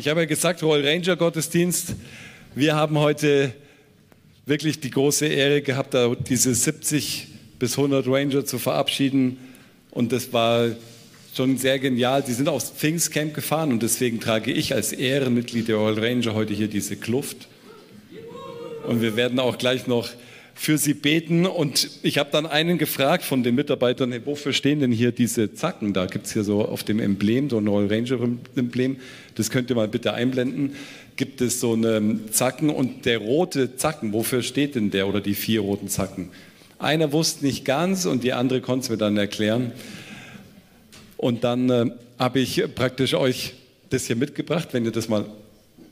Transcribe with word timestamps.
Ich 0.00 0.08
habe 0.08 0.20
ja 0.20 0.26
gesagt, 0.26 0.62
Royal 0.62 0.82
Ranger 0.82 1.14
Gottesdienst. 1.14 1.94
Wir 2.54 2.74
haben 2.74 2.98
heute 2.98 3.52
wirklich 4.46 4.80
die 4.80 4.88
große 4.88 5.26
Ehre 5.26 5.60
gehabt, 5.60 5.92
da 5.92 6.14
diese 6.14 6.54
70 6.54 7.28
bis 7.58 7.76
100 7.76 8.06
Ranger 8.06 8.46
zu 8.46 8.58
verabschieden. 8.58 9.36
Und 9.90 10.10
das 10.12 10.32
war 10.32 10.70
schon 11.36 11.58
sehr 11.58 11.78
genial. 11.78 12.24
Sie 12.24 12.32
sind 12.32 12.48
aufs 12.48 12.70
Pfingstcamp 12.70 13.34
gefahren 13.34 13.72
und 13.72 13.82
deswegen 13.82 14.20
trage 14.20 14.50
ich 14.52 14.72
als 14.72 14.94
Ehrenmitglied 14.94 15.68
der 15.68 15.76
Royal 15.76 15.98
Ranger 15.98 16.32
heute 16.32 16.54
hier 16.54 16.68
diese 16.68 16.96
Kluft. 16.96 17.48
Und 18.88 19.02
wir 19.02 19.16
werden 19.16 19.38
auch 19.38 19.58
gleich 19.58 19.86
noch 19.86 20.08
für 20.60 20.76
sie 20.76 20.92
beten. 20.92 21.46
Und 21.46 21.88
ich 22.02 22.18
habe 22.18 22.28
dann 22.30 22.44
einen 22.44 22.76
gefragt 22.76 23.24
von 23.24 23.42
den 23.42 23.54
Mitarbeitern, 23.54 24.14
wofür 24.26 24.52
stehen 24.52 24.80
denn 24.80 24.92
hier 24.92 25.10
diese 25.10 25.54
Zacken? 25.54 25.94
Da 25.94 26.04
gibt 26.04 26.26
es 26.26 26.34
hier 26.34 26.44
so 26.44 26.62
auf 26.62 26.84
dem 26.84 27.00
Emblem, 27.00 27.48
so 27.48 27.56
ein 27.56 27.66
Royal 27.66 27.88
Ranger-Emblem, 27.90 28.98
das 29.36 29.48
könnt 29.48 29.70
ihr 29.70 29.76
mal 29.76 29.88
bitte 29.88 30.12
einblenden, 30.12 30.74
gibt 31.16 31.40
es 31.40 31.60
so 31.60 31.72
eine 31.72 32.20
Zacken 32.30 32.68
und 32.68 33.06
der 33.06 33.16
rote 33.16 33.76
Zacken, 33.76 34.12
wofür 34.12 34.42
steht 34.42 34.74
denn 34.74 34.90
der 34.90 35.08
oder 35.08 35.22
die 35.22 35.32
vier 35.32 35.62
roten 35.62 35.88
Zacken? 35.88 36.28
Einer 36.78 37.10
wusste 37.10 37.46
nicht 37.46 37.64
ganz 37.64 38.04
und 38.04 38.22
die 38.22 38.34
andere 38.34 38.60
konnte 38.60 38.84
es 38.84 38.90
mir 38.90 38.98
dann 38.98 39.16
erklären. 39.16 39.72
Und 41.16 41.42
dann 41.42 41.70
äh, 41.70 41.86
habe 42.18 42.38
ich 42.38 42.62
praktisch 42.74 43.14
euch 43.14 43.54
das 43.88 44.04
hier 44.04 44.16
mitgebracht, 44.16 44.68
wenn 44.72 44.84
ihr 44.84 44.92
das 44.92 45.08
mal, 45.08 45.24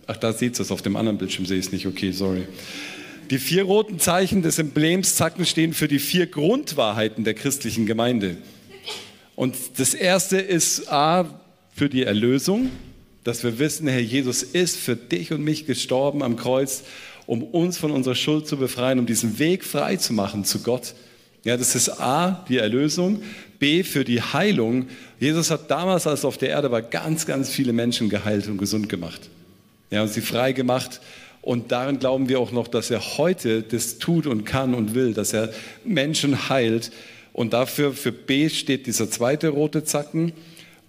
ach 0.06 0.18
da 0.18 0.34
seht 0.34 0.58
ihr 0.58 0.60
es, 0.60 0.70
auf 0.70 0.82
dem 0.82 0.96
anderen 0.96 1.16
Bildschirm 1.16 1.46
sehe 1.46 1.58
ich 1.58 1.66
es 1.66 1.72
nicht, 1.72 1.86
okay, 1.86 2.12
sorry. 2.12 2.42
Die 3.30 3.38
vier 3.38 3.64
roten 3.64 3.98
Zeichen 3.98 4.40
des 4.40 4.58
Emblems 4.58 5.14
Zacken 5.16 5.44
stehen 5.44 5.74
für 5.74 5.86
die 5.86 5.98
vier 5.98 6.26
Grundwahrheiten 6.26 7.24
der 7.24 7.34
christlichen 7.34 7.84
Gemeinde. 7.84 8.38
Und 9.36 9.54
das 9.76 9.92
erste 9.92 10.38
ist 10.38 10.90
A 10.90 11.40
für 11.74 11.90
die 11.90 12.04
Erlösung, 12.04 12.70
dass 13.24 13.44
wir 13.44 13.58
wissen, 13.58 13.86
Herr 13.86 14.00
Jesus 14.00 14.42
ist 14.42 14.78
für 14.78 14.96
dich 14.96 15.30
und 15.30 15.44
mich 15.44 15.66
gestorben 15.66 16.22
am 16.22 16.36
Kreuz, 16.36 16.84
um 17.26 17.42
uns 17.42 17.76
von 17.76 17.90
unserer 17.90 18.14
Schuld 18.14 18.48
zu 18.48 18.56
befreien, 18.56 18.98
um 18.98 19.04
diesen 19.04 19.38
Weg 19.38 19.62
frei 19.62 19.96
zu 19.96 20.14
machen 20.14 20.46
zu 20.46 20.62
Gott. 20.62 20.94
Ja, 21.44 21.58
das 21.58 21.74
ist 21.74 22.00
A, 22.00 22.46
die 22.48 22.56
Erlösung. 22.56 23.22
B, 23.58 23.82
für 23.82 24.04
die 24.04 24.22
Heilung. 24.22 24.86
Jesus 25.20 25.50
hat 25.50 25.70
damals, 25.70 26.06
als 26.06 26.24
er 26.24 26.28
auf 26.28 26.38
der 26.38 26.48
Erde 26.48 26.70
war, 26.70 26.80
ganz, 26.80 27.26
ganz 27.26 27.50
viele 27.50 27.74
Menschen 27.74 28.08
geheilt 28.08 28.48
und 28.48 28.56
gesund 28.56 28.88
gemacht. 28.88 29.28
Ja, 29.90 30.02
und 30.02 30.08
sie 30.08 30.22
frei 30.22 30.52
gemacht 30.52 31.00
und 31.48 31.72
daran 31.72 31.98
glauben 31.98 32.28
wir 32.28 32.40
auch 32.40 32.52
noch, 32.52 32.68
dass 32.68 32.90
er 32.90 33.16
heute 33.16 33.62
das 33.62 33.96
tut 33.96 34.26
und 34.26 34.44
kann 34.44 34.74
und 34.74 34.94
will, 34.94 35.14
dass 35.14 35.32
er 35.32 35.48
Menschen 35.82 36.50
heilt. 36.50 36.92
Und 37.32 37.54
dafür 37.54 37.94
für 37.94 38.12
B 38.12 38.50
steht 38.50 38.86
dieser 38.86 39.10
zweite 39.10 39.48
rote 39.48 39.82
Zacken 39.82 40.34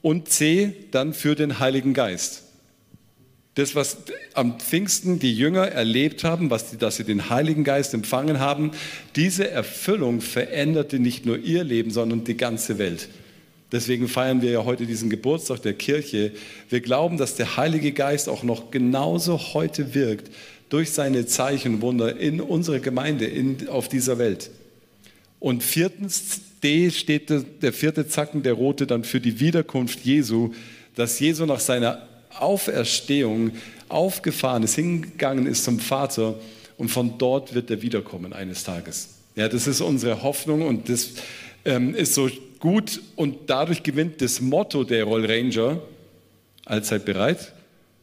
und 0.02 0.28
C 0.28 0.76
dann 0.92 1.14
für 1.14 1.36
den 1.36 1.60
Heiligen 1.60 1.94
Geist. 1.94 2.44
Das, 3.56 3.74
was 3.74 4.00
am 4.34 4.60
Pfingsten 4.60 5.18
die 5.18 5.34
Jünger 5.34 5.66
erlebt 5.66 6.26
haben, 6.26 6.50
was 6.50 6.72
die, 6.72 6.78
dass 6.78 6.98
sie 6.98 7.06
den 7.06 7.30
Heiligen 7.30 7.64
Geist 7.64 7.94
empfangen 7.94 8.42
haben, 8.42 8.72
diese 9.16 9.50
Erfüllung 9.50 10.20
veränderte 10.20 11.00
nicht 11.00 11.26
nur 11.26 11.38
ihr 11.38 11.64
Leben, 11.64 11.90
sondern 11.90 12.26
die 12.26 12.36
ganze 12.36 12.78
Welt. 12.78 13.08
Deswegen 13.72 14.08
feiern 14.08 14.42
wir 14.42 14.52
ja 14.52 14.66
heute 14.66 14.86
diesen 14.86 15.10
Geburtstag 15.10 15.62
der 15.62 15.74
Kirche. 15.74 16.32
Wir 16.70 16.82
glauben, 16.82 17.18
dass 17.18 17.36
der 17.36 17.58
Heilige 17.58 17.92
Geist 17.92 18.28
auch 18.28 18.44
noch 18.44 18.72
genauso 18.72 19.54
heute 19.54 19.94
wirkt 19.94 20.32
durch 20.70 20.92
seine 20.92 21.26
Zeichen 21.26 21.76
und 21.76 21.82
Wunder 21.82 22.18
in 22.18 22.42
unserer 22.42 22.80
Gemeinde, 22.80 23.26
in, 23.26 23.68
auf 23.70 23.88
dieser 23.88 24.18
Welt. 24.18 24.50
Und 25.40 25.64
viertens, 25.64 26.42
D 26.64 26.92
steht 26.92 27.32
der 27.62 27.74
vierte 27.74 28.08
Zacken, 28.08 28.44
der 28.44 28.54
rote, 28.54 28.86
dann 28.86 29.04
für 29.04 29.20
die 29.20 29.40
Wiederkunft 29.40 30.02
Jesu, 30.02 30.52
dass 30.96 31.20
Jesu 31.20 31.46
nach 31.46 31.60
seiner 31.60 32.08
Auferstehung 32.38 33.52
aufgefahren 33.88 34.64
ist, 34.64 34.76
hingegangen 34.76 35.46
ist 35.46 35.64
zum 35.64 35.80
Vater 35.80 36.36
und 36.78 36.90
von 36.90 37.18
dort 37.18 37.54
wird 37.54 37.72
er 37.72 37.82
wiederkommen 37.82 38.34
eines 38.34 38.64
Tages. 38.64 39.10
Ja, 39.36 39.48
das 39.48 39.68
ist 39.68 39.82
unsere 39.82 40.22
Hoffnung 40.22 40.62
und 40.64 40.90
das 40.90 41.12
ähm, 41.66 41.96
ist 41.96 42.14
so 42.14 42.30
gut 42.60 43.02
und 43.16 43.50
dadurch 43.50 43.84
gewinnt 43.84 44.22
das 44.22 44.42
Motto 44.42 44.84
der 44.84 45.06
Roll 45.06 45.26
Ranger, 45.26 45.82
allzeit 46.66 47.06
bereit, 47.06 47.54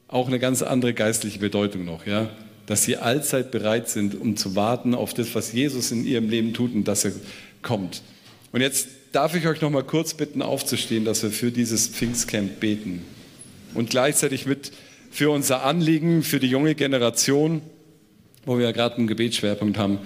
auch 0.09 0.28
eine 0.28 0.39
ganz 0.39 0.62
andere 0.62 0.94
geistliche 0.94 1.39
Bedeutung 1.39 1.84
noch, 1.84 2.06
ja, 2.06 2.28
dass 2.67 2.84
sie 2.84 2.97
allzeit 2.97 3.50
bereit 3.50 3.89
sind, 3.89 4.21
um 4.21 4.37
zu 4.37 4.56
warten 4.56 4.94
auf 4.94 5.15
das, 5.15 5.34
was 5.34 5.53
Jesus 5.53 5.93
in 5.93 6.05
ihrem 6.05 6.28
Leben 6.28 6.53
tut 6.55 6.75
und 6.75 6.84
dass 6.84 7.05
er 7.05 7.12
kommt. 7.62 8.03
Und 8.53 8.61
jetzt 8.61 8.89
darf 9.12 9.34
ich 9.34 9.47
euch 9.47 9.61
noch 9.61 9.71
mal 9.71 9.84
kurz 9.84 10.15
bitten, 10.15 10.43
aufzustehen, 10.43 11.05
dass 11.05 11.23
wir 11.23 11.31
für 11.31 11.50
dieses 11.50 11.88
Pfingstcamp 11.88 12.61
beten 12.61 13.05
und 13.75 13.91
gleichzeitig 13.91 14.47
mit 14.47 14.73
für 15.11 15.31
unser 15.31 15.65
Anliegen, 15.65 16.23
für 16.23 16.41
die 16.41 16.49
junge 16.49 16.75
Generation, 16.75 17.62
wo 18.44 18.59
wir 18.59 18.67
ja 18.67 18.73
gerade 18.73 18.97
einen 18.97 19.06
Gebetsschwerpunkt 19.06 19.78
haben. 19.78 19.99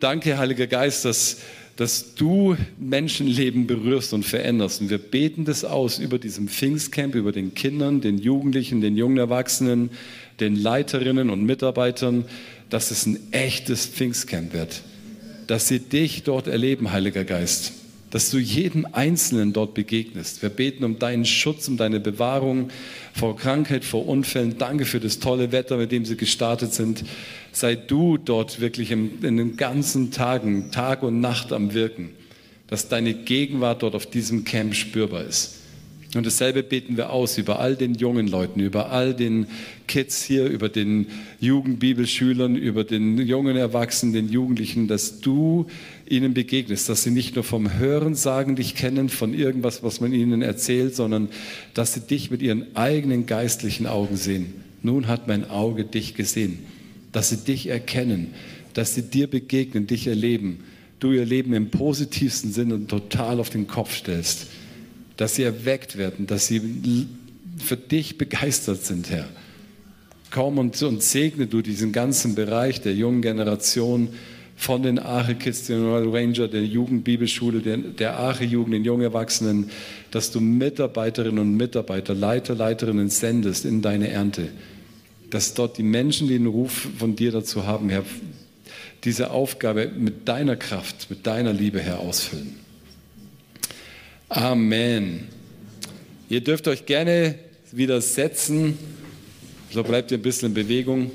Danke, 0.00 0.38
Heiliger 0.38 0.66
Geist, 0.66 1.04
dass 1.04 1.38
dass 1.78 2.16
du 2.16 2.56
Menschenleben 2.76 3.68
berührst 3.68 4.12
und 4.12 4.24
veränderst. 4.24 4.80
Und 4.80 4.90
wir 4.90 4.98
beten 4.98 5.44
das 5.44 5.64
aus 5.64 6.00
über 6.00 6.18
diesem 6.18 6.48
Pfingstcamp, 6.48 7.14
über 7.14 7.30
den 7.30 7.54
Kindern, 7.54 8.00
den 8.00 8.18
Jugendlichen, 8.18 8.80
den 8.80 8.96
jungen 8.96 9.16
Erwachsenen, 9.16 9.90
den 10.40 10.56
Leiterinnen 10.56 11.30
und 11.30 11.44
Mitarbeitern, 11.44 12.24
dass 12.68 12.90
es 12.90 13.06
ein 13.06 13.20
echtes 13.30 13.86
Pfingstcamp 13.86 14.54
wird. 14.54 14.82
Dass 15.46 15.68
sie 15.68 15.78
dich 15.78 16.24
dort 16.24 16.48
erleben, 16.48 16.90
Heiliger 16.90 17.24
Geist 17.24 17.72
dass 18.10 18.30
du 18.30 18.38
jedem 18.38 18.86
Einzelnen 18.92 19.52
dort 19.52 19.74
begegnest. 19.74 20.42
Wir 20.42 20.48
beten 20.48 20.84
um 20.84 20.98
deinen 20.98 21.24
Schutz, 21.24 21.68
um 21.68 21.76
deine 21.76 22.00
Bewahrung 22.00 22.70
vor 23.18 23.36
Krankheit, 23.36 23.84
vor 23.84 24.06
Unfällen. 24.06 24.58
Danke 24.58 24.84
für 24.84 25.00
das 25.00 25.18
tolle 25.18 25.50
Wetter, 25.50 25.76
mit 25.76 25.90
dem 25.90 26.04
sie 26.04 26.16
gestartet 26.16 26.72
sind. 26.72 27.04
Sei 27.50 27.74
du 27.74 28.16
dort 28.16 28.60
wirklich 28.60 28.92
in, 28.92 29.22
in 29.22 29.36
den 29.36 29.56
ganzen 29.56 30.12
Tagen, 30.12 30.70
Tag 30.70 31.02
und 31.02 31.20
Nacht 31.20 31.52
am 31.52 31.74
Wirken, 31.74 32.10
dass 32.68 32.88
deine 32.88 33.14
Gegenwart 33.14 33.82
dort 33.82 33.96
auf 33.96 34.06
diesem 34.06 34.44
Camp 34.44 34.74
spürbar 34.74 35.24
ist. 35.24 35.57
Und 36.14 36.24
dasselbe 36.24 36.62
beten 36.62 36.96
wir 36.96 37.10
aus 37.10 37.36
über 37.36 37.60
all 37.60 37.76
den 37.76 37.94
jungen 37.94 38.28
Leuten, 38.28 38.60
über 38.60 38.90
all 38.90 39.12
den 39.12 39.46
Kids 39.86 40.22
hier, 40.22 40.46
über 40.46 40.70
den 40.70 41.08
Jugendbibelschülern, 41.38 42.56
über 42.56 42.82
den 42.82 43.18
jungen 43.18 43.58
Erwachsenen, 43.58 44.14
den 44.14 44.30
Jugendlichen, 44.30 44.88
dass 44.88 45.20
du 45.20 45.66
ihnen 46.08 46.32
begegnest, 46.32 46.88
dass 46.88 47.02
sie 47.02 47.10
nicht 47.10 47.34
nur 47.34 47.44
vom 47.44 47.78
Hören 47.78 48.14
sagen 48.14 48.56
dich 48.56 48.74
kennen, 48.74 49.10
von 49.10 49.34
irgendwas, 49.34 49.82
was 49.82 50.00
man 50.00 50.14
ihnen 50.14 50.40
erzählt, 50.40 50.96
sondern 50.96 51.28
dass 51.74 51.92
sie 51.92 52.00
dich 52.00 52.30
mit 52.30 52.40
ihren 52.40 52.74
eigenen 52.74 53.26
geistlichen 53.26 53.86
Augen 53.86 54.16
sehen. 54.16 54.54
Nun 54.82 55.08
hat 55.08 55.28
mein 55.28 55.50
Auge 55.50 55.84
dich 55.84 56.14
gesehen, 56.14 56.60
dass 57.12 57.28
sie 57.28 57.44
dich 57.44 57.66
erkennen, 57.66 58.28
dass 58.72 58.94
sie 58.94 59.02
dir 59.02 59.26
begegnen, 59.26 59.86
dich 59.86 60.06
erleben, 60.06 60.60
du 61.00 61.12
ihr 61.12 61.26
Leben 61.26 61.52
im 61.52 61.68
positivsten 61.68 62.50
Sinne 62.50 62.86
total 62.86 63.40
auf 63.40 63.50
den 63.50 63.66
Kopf 63.66 63.94
stellst 63.94 64.46
dass 65.18 65.34
sie 65.34 65.42
erweckt 65.42 65.98
werden, 65.98 66.26
dass 66.26 66.46
sie 66.46 67.06
für 67.58 67.76
dich 67.76 68.16
begeistert 68.16 68.84
sind, 68.84 69.10
Herr. 69.10 69.28
Komm 70.30 70.58
und, 70.58 70.80
und 70.82 71.02
segne 71.02 71.46
du 71.46 71.60
diesen 71.60 71.92
ganzen 71.92 72.34
Bereich 72.34 72.80
der 72.80 72.94
jungen 72.94 73.20
Generation 73.20 74.08
von 74.56 74.82
den 74.82 74.98
Ache 74.98 75.34
Kids, 75.34 75.66
den 75.66 75.84
Royal 75.84 76.08
Ranger, 76.08 76.48
der 76.48 76.64
Jugendbibelschule, 76.64 77.60
der, 77.60 77.78
der 77.78 78.20
Ache 78.20 78.44
Jugend, 78.44 78.74
den 78.74 78.84
jungen 78.84 79.02
Erwachsenen, 79.02 79.70
dass 80.10 80.30
du 80.30 80.40
Mitarbeiterinnen 80.40 81.38
und 81.38 81.56
Mitarbeiter, 81.56 82.14
Leiter, 82.14 82.54
Leiterinnen 82.54 83.10
sendest 83.10 83.64
in 83.64 83.82
deine 83.82 84.10
Ernte. 84.10 84.50
Dass 85.30 85.54
dort 85.54 85.78
die 85.78 85.82
Menschen, 85.82 86.28
die 86.28 86.38
den 86.38 86.46
Ruf 86.46 86.88
von 86.96 87.16
dir 87.16 87.32
dazu 87.32 87.66
haben, 87.66 87.88
Herr, 87.88 88.04
diese 89.02 89.30
Aufgabe 89.30 89.90
mit 89.96 90.28
deiner 90.28 90.56
Kraft, 90.56 91.10
mit 91.10 91.26
deiner 91.26 91.52
Liebe, 91.52 91.80
Herr, 91.80 91.98
ausfüllen. 92.00 92.67
Amen. 94.30 95.26
Ihr 96.28 96.42
dürft 96.42 96.68
euch 96.68 96.84
gerne 96.84 97.36
wieder 97.72 98.02
setzen, 98.02 98.78
so 99.72 99.82
bleibt 99.82 100.10
ihr 100.10 100.18
ein 100.18 100.22
bisschen 100.22 100.48
in 100.48 100.54
Bewegung. 100.54 101.10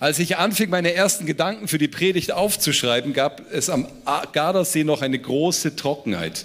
Als 0.00 0.18
ich 0.18 0.36
anfing, 0.36 0.68
meine 0.68 0.92
ersten 0.92 1.24
Gedanken 1.24 1.66
für 1.66 1.78
die 1.78 1.88
Predigt 1.88 2.32
aufzuschreiben, 2.32 3.14
gab 3.14 3.40
es 3.50 3.70
am 3.70 3.88
Gardasee 4.34 4.84
noch 4.84 5.00
eine 5.00 5.18
große 5.18 5.76
Trockenheit. 5.76 6.44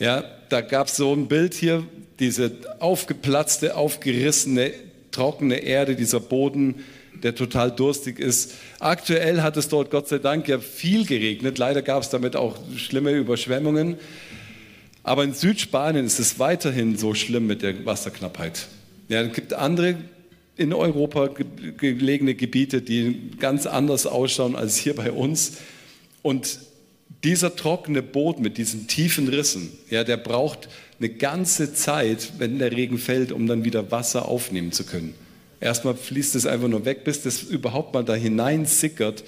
Ja, 0.00 0.24
da 0.48 0.62
gab 0.62 0.88
es 0.88 0.96
so 0.96 1.12
ein 1.12 1.28
Bild 1.28 1.54
hier, 1.54 1.84
diese 2.18 2.50
aufgeplatzte, 2.80 3.76
aufgerissene, 3.76 4.72
trockene 5.12 5.58
Erde, 5.58 5.94
dieser 5.94 6.18
Boden, 6.18 6.84
der 7.22 7.34
total 7.34 7.70
durstig 7.70 8.18
ist. 8.18 8.54
Aktuell 8.78 9.42
hat 9.42 9.56
es 9.56 9.68
dort 9.68 9.90
Gott 9.90 10.08
sei 10.08 10.18
Dank 10.18 10.48
ja 10.48 10.58
viel 10.58 11.06
geregnet. 11.06 11.58
Leider 11.58 11.82
gab 11.82 12.02
es 12.02 12.10
damit 12.10 12.36
auch 12.36 12.58
schlimme 12.76 13.12
Überschwemmungen. 13.12 13.96
Aber 15.02 15.24
in 15.24 15.34
Südspanien 15.34 16.04
ist 16.04 16.18
es 16.18 16.38
weiterhin 16.38 16.96
so 16.96 17.14
schlimm 17.14 17.46
mit 17.46 17.62
der 17.62 17.86
Wasserknappheit. 17.86 18.66
Ja, 19.08 19.22
es 19.22 19.32
gibt 19.32 19.52
andere 19.52 19.96
in 20.56 20.72
Europa 20.72 21.30
gelegene 21.76 22.34
Gebiete, 22.34 22.82
die 22.82 23.30
ganz 23.38 23.66
anders 23.66 24.06
ausschauen 24.06 24.56
als 24.56 24.76
hier 24.76 24.96
bei 24.96 25.12
uns. 25.12 25.58
Und 26.22 26.58
dieser 27.22 27.54
trockene 27.54 28.02
Boden 28.02 28.42
mit 28.42 28.58
diesen 28.58 28.88
tiefen 28.88 29.28
Rissen, 29.28 29.70
ja, 29.90 30.02
der 30.02 30.16
braucht 30.16 30.68
eine 30.98 31.10
ganze 31.10 31.74
Zeit, 31.74 32.32
wenn 32.38 32.58
der 32.58 32.72
Regen 32.72 32.98
fällt, 32.98 33.32
um 33.32 33.46
dann 33.46 33.64
wieder 33.64 33.90
Wasser 33.90 34.26
aufnehmen 34.26 34.72
zu 34.72 34.84
können. 34.84 35.14
Erstmal 35.60 35.94
fließt 35.94 36.34
es 36.34 36.46
einfach 36.46 36.68
nur 36.68 36.84
weg, 36.84 37.04
bis 37.04 37.22
das 37.22 37.42
überhaupt 37.42 37.94
mal 37.94 38.04
da 38.04 38.14
hinein 38.14 38.66
sickert 38.66 39.24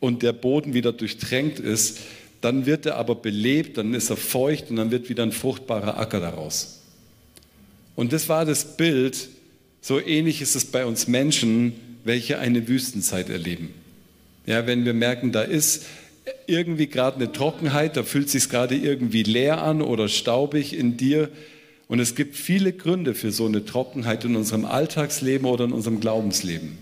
und 0.00 0.22
der 0.22 0.32
Boden 0.32 0.74
wieder 0.74 0.92
durchtränkt 0.92 1.60
ist. 1.60 1.98
Dann 2.40 2.66
wird 2.66 2.86
er 2.86 2.96
aber 2.96 3.14
belebt, 3.14 3.78
dann 3.78 3.94
ist 3.94 4.10
er 4.10 4.16
feucht 4.16 4.70
und 4.70 4.76
dann 4.76 4.90
wird 4.90 5.08
wieder 5.08 5.22
ein 5.22 5.32
fruchtbarer 5.32 5.98
Acker 5.98 6.20
daraus. 6.20 6.80
Und 7.96 8.12
das 8.12 8.28
war 8.28 8.44
das 8.44 8.76
Bild, 8.76 9.28
so 9.80 10.00
ähnlich 10.00 10.40
ist 10.40 10.54
es 10.54 10.64
bei 10.64 10.84
uns 10.84 11.08
Menschen, 11.08 11.72
welche 12.04 12.38
eine 12.38 12.68
Wüstenzeit 12.68 13.28
erleben. 13.28 13.74
Ja, 14.46 14.66
wenn 14.66 14.84
wir 14.84 14.94
merken, 14.94 15.32
da 15.32 15.42
ist 15.42 15.84
irgendwie 16.46 16.86
gerade 16.86 17.16
eine 17.16 17.32
Trockenheit, 17.32 17.96
da 17.96 18.02
fühlt 18.02 18.26
es 18.26 18.32
sich 18.32 18.48
gerade 18.48 18.76
irgendwie 18.76 19.22
leer 19.22 19.62
an 19.62 19.82
oder 19.82 20.08
staubig 20.08 20.76
in 20.76 20.96
dir. 20.96 21.28
Und 21.88 22.00
es 22.00 22.14
gibt 22.14 22.36
viele 22.36 22.72
Gründe 22.72 23.14
für 23.14 23.32
so 23.32 23.46
eine 23.46 23.64
Trockenheit 23.64 24.24
in 24.24 24.36
unserem 24.36 24.66
Alltagsleben 24.66 25.46
oder 25.46 25.64
in 25.64 25.72
unserem 25.72 26.00
Glaubensleben. 26.00 26.78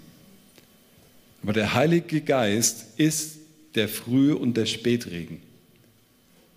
Aber 1.42 1.52
der 1.52 1.74
Heilige 1.74 2.20
Geist 2.20 2.98
ist 2.98 3.36
der 3.76 3.88
Früh- 3.88 4.32
und 4.32 4.56
der 4.56 4.66
Spätregen. 4.66 5.40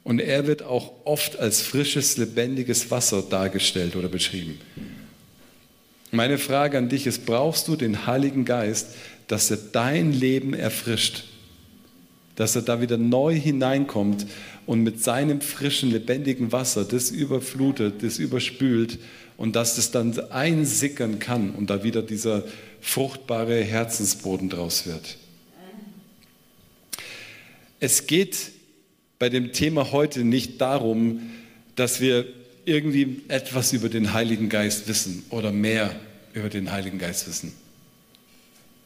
Und 0.03 0.19
er 0.19 0.47
wird 0.47 0.63
auch 0.63 0.91
oft 1.05 1.37
als 1.37 1.61
frisches, 1.61 2.17
lebendiges 2.17 2.89
Wasser 2.89 3.21
dargestellt 3.21 3.95
oder 3.95 4.07
beschrieben. 4.07 4.59
Meine 6.11 6.39
Frage 6.39 6.79
an 6.79 6.89
dich 6.89 7.05
ist, 7.05 7.27
brauchst 7.27 7.67
du 7.67 7.75
den 7.75 8.07
Heiligen 8.07 8.45
Geist, 8.45 8.95
dass 9.27 9.51
er 9.51 9.57
dein 9.57 10.11
Leben 10.11 10.55
erfrischt? 10.55 11.25
Dass 12.35 12.55
er 12.55 12.63
da 12.63 12.81
wieder 12.81 12.97
neu 12.97 13.35
hineinkommt 13.35 14.25
und 14.69 14.83
mit 14.83 15.03
seinem 15.03 15.41
frischen, 15.41 15.89
lebendigen 15.89 16.51
Wasser 16.51 16.85
das 16.85 17.09
überflutet, 17.09 18.03
das 18.03 18.19
überspült 18.19 18.99
und 19.35 19.55
dass 19.55 19.79
es 19.79 19.89
dann 19.89 20.19
einsickern 20.29 21.17
kann 21.17 21.55
und 21.55 21.71
da 21.71 21.83
wieder 21.83 22.03
dieser 22.03 22.43
fruchtbare 22.79 23.63
Herzensboden 23.63 24.47
draus 24.47 24.85
wird. 24.85 25.17
Es 27.79 28.05
geht 28.05 28.51
bei 29.17 29.29
dem 29.29 29.53
Thema 29.53 29.91
heute 29.91 30.23
nicht 30.23 30.61
darum, 30.61 31.31
dass 31.75 31.99
wir 31.99 32.27
irgendwie 32.63 33.23
etwas 33.27 33.73
über 33.73 33.89
den 33.89 34.13
Heiligen 34.13 34.49
Geist 34.49 34.87
wissen 34.87 35.23
oder 35.31 35.51
mehr 35.51 35.99
über 36.35 36.49
den 36.49 36.71
Heiligen 36.71 36.99
Geist 36.99 37.27
wissen. 37.27 37.53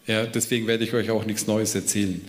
Ja, 0.08 0.28
deswegen 0.28 0.66
werde 0.66 0.86
ich 0.86 0.94
euch 0.94 1.10
auch 1.10 1.26
nichts 1.26 1.46
Neues 1.46 1.76
erzählen, 1.76 2.22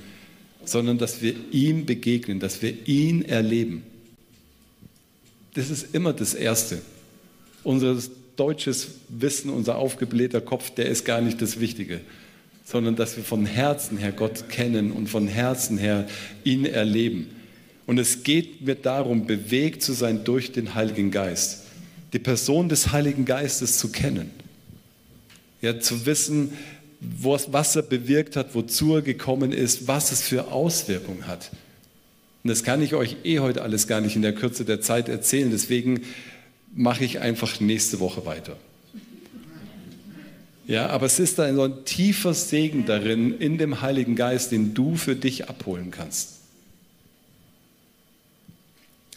sondern 0.69 0.99
dass 0.99 1.23
wir 1.23 1.35
ihm 1.51 1.87
begegnen, 1.87 2.41
dass 2.41 2.63
wir 2.63 2.87
ihn 2.87 3.25
erleben. 3.25 3.83
Das 5.55 5.71
ist 5.71 5.95
immer 5.95 6.13
das 6.13 6.35
Erste. 6.35 6.83
Unser 7.63 7.97
deutsches 8.37 8.89
Wissen, 9.09 9.51
unser 9.51 9.77
aufgeblähter 9.77 10.41
Kopf, 10.41 10.71
der 10.71 10.87
ist 10.87 11.05
gar 11.05 11.21
nicht 11.21 11.41
das 11.41 11.61
Wichtige, 11.61 12.01
sondern 12.65 12.97
dass 12.97 13.17
wir 13.17 13.25
von 13.25 13.47
Herzen 13.47 13.99
her 13.99 14.13
Gott 14.13 14.49
kennen 14.49 14.91
und 14.91 15.09
von 15.09 15.29
Herzen 15.29 15.79
her 15.79 16.07
ihn 16.43 16.65
erleben. 16.65 17.29
Und 17.87 17.99
es 17.99 18.23
geht 18.23 18.63
mir 18.63 18.75
darum, 18.75 19.27
bewegt 19.27 19.83
zu 19.83 19.93
sein 19.93 20.25
durch 20.25 20.53
den 20.53 20.75
Heiligen 20.75 21.11
Geist, 21.11 21.65
die 22.13 22.19
Person 22.19 22.69
des 22.69 22.93
Heiligen 22.93 23.25
Geistes 23.25 23.79
zu 23.79 23.91
kennen, 23.91 24.31
ja, 25.61 25.79
zu 25.79 26.07
wissen, 26.07 26.53
was 27.01 27.77
er 27.77 27.83
bewirkt 27.83 28.37
hat, 28.37 28.55
wozu 28.55 28.97
er 28.97 29.03
gekommen 29.03 29.53
ist, 29.53 29.87
was 29.89 30.13
es 30.13 30.23
für 30.23 30.53
Auswirkungen 30.53 31.27
hat. 31.27 31.51
Und 32.43 32.49
das 32.49 32.63
kann 32.63 32.83
ich 32.83 32.95
euch 32.95 33.17
eh 33.25 33.39
heute 33.39 33.63
alles 33.63 33.87
gar 33.87 34.01
nicht 34.01 34.17
in 34.17 34.23
der 34.23 34.35
Kürze 34.35 34.65
der 34.65 34.81
Zeit 34.81 35.09
erzählen. 35.09 35.51
Deswegen 35.51 36.03
mache 36.75 37.05
ich 37.05 37.21
einfach 37.21 37.61
nächste 37.61 38.01
Woche 38.01 38.27
weiter. 38.27 38.57
Ja, 40.67 40.89
aber 40.89 41.07
es 41.07 41.19
ist 41.19 41.39
ein 41.41 41.57
so 41.57 41.63
ein 41.63 41.85
tiefer 41.85 42.33
Segen 42.33 42.87
darin, 42.87 43.39
in 43.39 43.59
dem 43.59 43.83
Heiligen 43.83 44.17
Geist, 44.17 44.51
den 44.51 44.73
du 44.73 44.97
für 44.97 45.15
dich 45.15 45.49
abholen 45.49 45.91
kannst. 45.91 46.41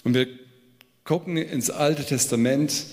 Und 0.04 0.14
wir 0.14 0.28
gucken 1.04 1.38
ins 1.38 1.70
Alte 1.70 2.06
Testament 2.06 2.86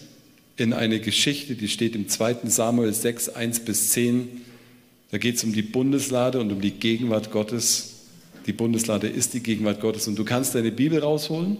in 0.56 0.72
eine 0.72 1.00
Geschichte, 1.00 1.56
die 1.56 1.68
steht 1.68 1.96
im 1.96 2.08
2. 2.08 2.38
Samuel 2.44 2.94
6, 2.94 3.30
1 3.30 3.60
bis 3.60 3.90
10. 3.90 4.42
Da 5.14 5.18
geht 5.18 5.36
es 5.36 5.44
um 5.44 5.52
die 5.52 5.62
Bundeslade 5.62 6.40
und 6.40 6.50
um 6.50 6.60
die 6.60 6.72
Gegenwart 6.72 7.30
Gottes. 7.30 8.00
Die 8.46 8.52
Bundeslade 8.52 9.06
ist 9.06 9.32
die 9.32 9.44
Gegenwart 9.44 9.80
Gottes 9.80 10.08
und 10.08 10.18
du 10.18 10.24
kannst 10.24 10.56
deine 10.56 10.72
Bibel 10.72 10.98
rausholen 10.98 11.56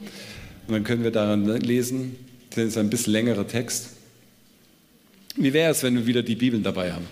und 0.66 0.72
dann 0.74 0.82
können 0.82 1.04
wir 1.04 1.12
daran 1.12 1.46
lesen. 1.60 2.16
Das 2.50 2.64
ist 2.64 2.76
ein 2.76 2.90
bisschen 2.90 3.12
längerer 3.12 3.46
Text. 3.46 3.90
Wie 5.36 5.52
wäre 5.52 5.70
es, 5.70 5.84
wenn 5.84 5.94
wir 5.94 6.04
wieder 6.04 6.24
die 6.24 6.34
Bibeln 6.34 6.64
dabei 6.64 6.94
haben? 6.94 7.06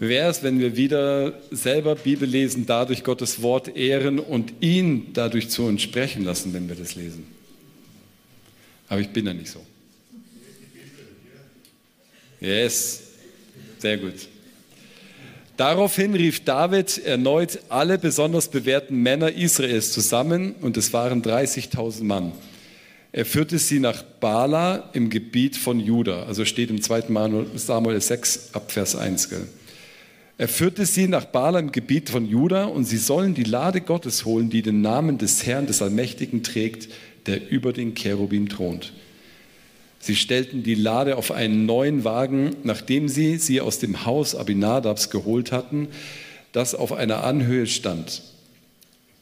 Wie 0.00 0.08
wäre 0.08 0.28
es, 0.28 0.42
wenn 0.42 0.58
wir 0.58 0.76
wieder 0.76 1.40
selber 1.52 1.94
Bibel 1.94 2.28
lesen, 2.28 2.66
dadurch 2.66 3.04
Gottes 3.04 3.40
Wort 3.40 3.76
ehren 3.76 4.18
und 4.18 4.52
ihn 4.58 5.12
dadurch 5.12 5.48
zu 5.48 5.62
uns 5.62 5.82
sprechen 5.82 6.24
lassen, 6.24 6.54
wenn 6.54 6.68
wir 6.68 6.74
das 6.74 6.96
lesen? 6.96 7.22
Aber 8.88 9.00
ich 9.00 9.10
bin 9.10 9.26
ja 9.26 9.32
nicht 9.32 9.48
so. 9.48 9.64
Yes, 12.40 13.00
sehr 13.78 13.98
gut. 13.98 14.31
Daraufhin 15.56 16.14
rief 16.14 16.44
David 16.44 17.04
erneut 17.04 17.60
alle 17.68 17.98
besonders 17.98 18.48
bewährten 18.48 19.02
Männer 19.02 19.32
Israels 19.32 19.92
zusammen 19.92 20.54
und 20.60 20.76
es 20.76 20.92
waren 20.92 21.22
30.000 21.22 22.04
Mann. 22.04 22.32
Er 23.12 23.26
führte 23.26 23.58
sie 23.58 23.78
nach 23.78 24.02
Bala 24.02 24.88
im 24.94 25.10
Gebiet 25.10 25.56
von 25.56 25.78
Juda, 25.78 26.22
also 26.22 26.46
steht 26.46 26.70
im 26.70 26.80
2. 26.80 27.04
Samuel 27.56 28.00
6 28.00 28.54
ab 28.54 28.72
Vers 28.72 28.96
1. 28.96 29.28
Gell? 29.28 29.46
Er 30.38 30.48
führte 30.48 30.86
sie 30.86 31.08
nach 31.08 31.26
Bala 31.26 31.58
im 31.58 31.70
Gebiet 31.70 32.08
von 32.08 32.26
Juda 32.26 32.64
und 32.64 32.84
sie 32.86 32.96
sollen 32.96 33.34
die 33.34 33.44
Lade 33.44 33.82
Gottes 33.82 34.24
holen, 34.24 34.48
die 34.48 34.62
den 34.62 34.80
Namen 34.80 35.18
des 35.18 35.44
Herrn 35.44 35.66
des 35.66 35.82
Allmächtigen 35.82 36.42
trägt, 36.42 36.88
der 37.26 37.50
über 37.50 37.74
den 37.74 37.94
Cherubim 37.94 38.48
thront. 38.48 38.94
Sie 40.02 40.16
stellten 40.16 40.64
die 40.64 40.74
Lade 40.74 41.16
auf 41.16 41.30
einen 41.30 41.64
neuen 41.64 42.02
Wagen, 42.02 42.56
nachdem 42.64 43.08
sie 43.08 43.36
sie 43.36 43.60
aus 43.60 43.78
dem 43.78 44.04
Haus 44.04 44.34
Abinadabs 44.34 45.10
geholt 45.10 45.52
hatten, 45.52 45.86
das 46.50 46.74
auf 46.74 46.90
einer 46.90 47.22
Anhöhe 47.22 47.68
stand. 47.68 48.22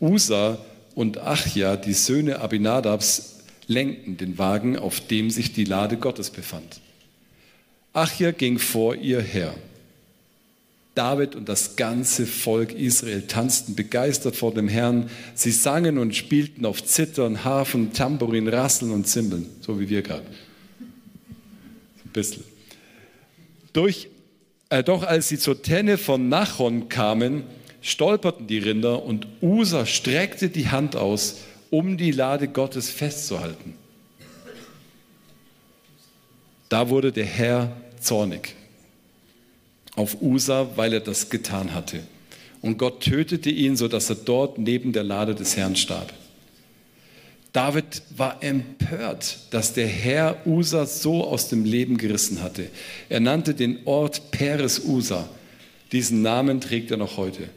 Usa 0.01 0.57
und 0.95 1.19
Achja, 1.19 1.77
die 1.77 1.93
Söhne 1.93 2.41
Abinadabs, 2.41 3.41
lenkten 3.67 4.17
den 4.17 4.39
Wagen, 4.39 4.79
auf 4.79 5.03
dem 5.03 5.29
sich 5.29 5.53
die 5.53 5.67
Lade 5.67 5.99
Gottes 5.99 6.31
befand. 6.31 6.81
Achja 7.93 8.31
ging 8.31 8.59
vor 8.59 8.95
ihr 8.95 9.21
her. 9.21 9.55
David 10.95 11.37
und 11.37 11.51
das 11.51 11.77
ganze 11.77 12.27
Volk 12.27 12.73
Israel 12.73 13.27
tanzten 13.27 13.75
begeistert 13.75 14.35
vor 14.35 14.55
dem 14.55 14.67
Herrn. 14.67 15.11
Sie 15.35 15.51
sangen 15.51 15.99
und 15.99 16.17
spielten 16.17 16.65
auf 16.65 16.83
Zittern, 16.83 17.45
Harfen, 17.45 17.93
Tambourin, 17.93 18.49
Rasseln 18.49 18.93
und 18.93 19.07
Zimbeln, 19.07 19.45
so 19.61 19.79
wie 19.79 19.91
wir 19.91 20.01
gerade. 20.01 20.25
Ein 22.11 22.13
bisschen. 22.13 22.43
Durch, 23.73 24.09
äh, 24.69 24.83
doch 24.83 25.05
als 25.05 25.29
sie 25.29 25.39
zur 25.39 25.63
Tenne 25.63 25.97
von 25.97 26.29
Nachon 26.29 26.89
kamen, 26.89 27.45
stolperten 27.83 28.49
die 28.49 28.59
Rinder 28.59 29.05
und 29.05 29.29
Usa 29.41 29.87
streckte 29.87 30.49
die 30.49 30.69
Hand 30.71 30.97
aus, 30.97 31.43
um 31.71 31.97
die 31.97 32.11
Lade 32.11 32.49
Gottes 32.49 32.91
festzuhalten. 32.91 33.75
Da 36.69 36.89
wurde 36.89 37.13
der 37.13 37.27
Herr 37.27 37.77
zornig 38.01 38.57
auf 39.95 40.21
Usa, 40.21 40.69
weil 40.75 40.95
er 40.95 41.01
das 41.01 41.31
getan 41.31 41.75
hatte. 41.75 42.01
Und 42.61 42.77
Gott 42.77 43.03
tötete 43.03 43.51
ihn, 43.51 43.77
sodass 43.77 44.11
er 44.11 44.17
dort 44.17 44.59
neben 44.59 44.93
der 44.93 45.05
Lade 45.05 45.35
des 45.37 45.57
Herrn 45.57 45.77
starb. 45.77 46.13
David 47.53 48.03
war 48.17 48.43
empört, 48.43 49.39
dass 49.51 49.73
der 49.73 49.89
Herr 49.89 50.47
Usa 50.47 50.87
so 50.87 51.25
aus 51.25 51.49
dem 51.49 51.65
Leben 51.65 51.97
gerissen 51.97 52.43
hatte. 52.43 52.69
Er 53.09 53.21
nannte 53.21 53.55
den 53.55 53.81
Ort 53.87 54.31
Peres 54.31 54.85
Usa. 54.85 55.29
Diesen 55.91 56.23
Namen 56.23 56.61
trägt 56.61 56.93
er 56.93 56.97
noch 56.97 57.17
heute. 57.17 57.49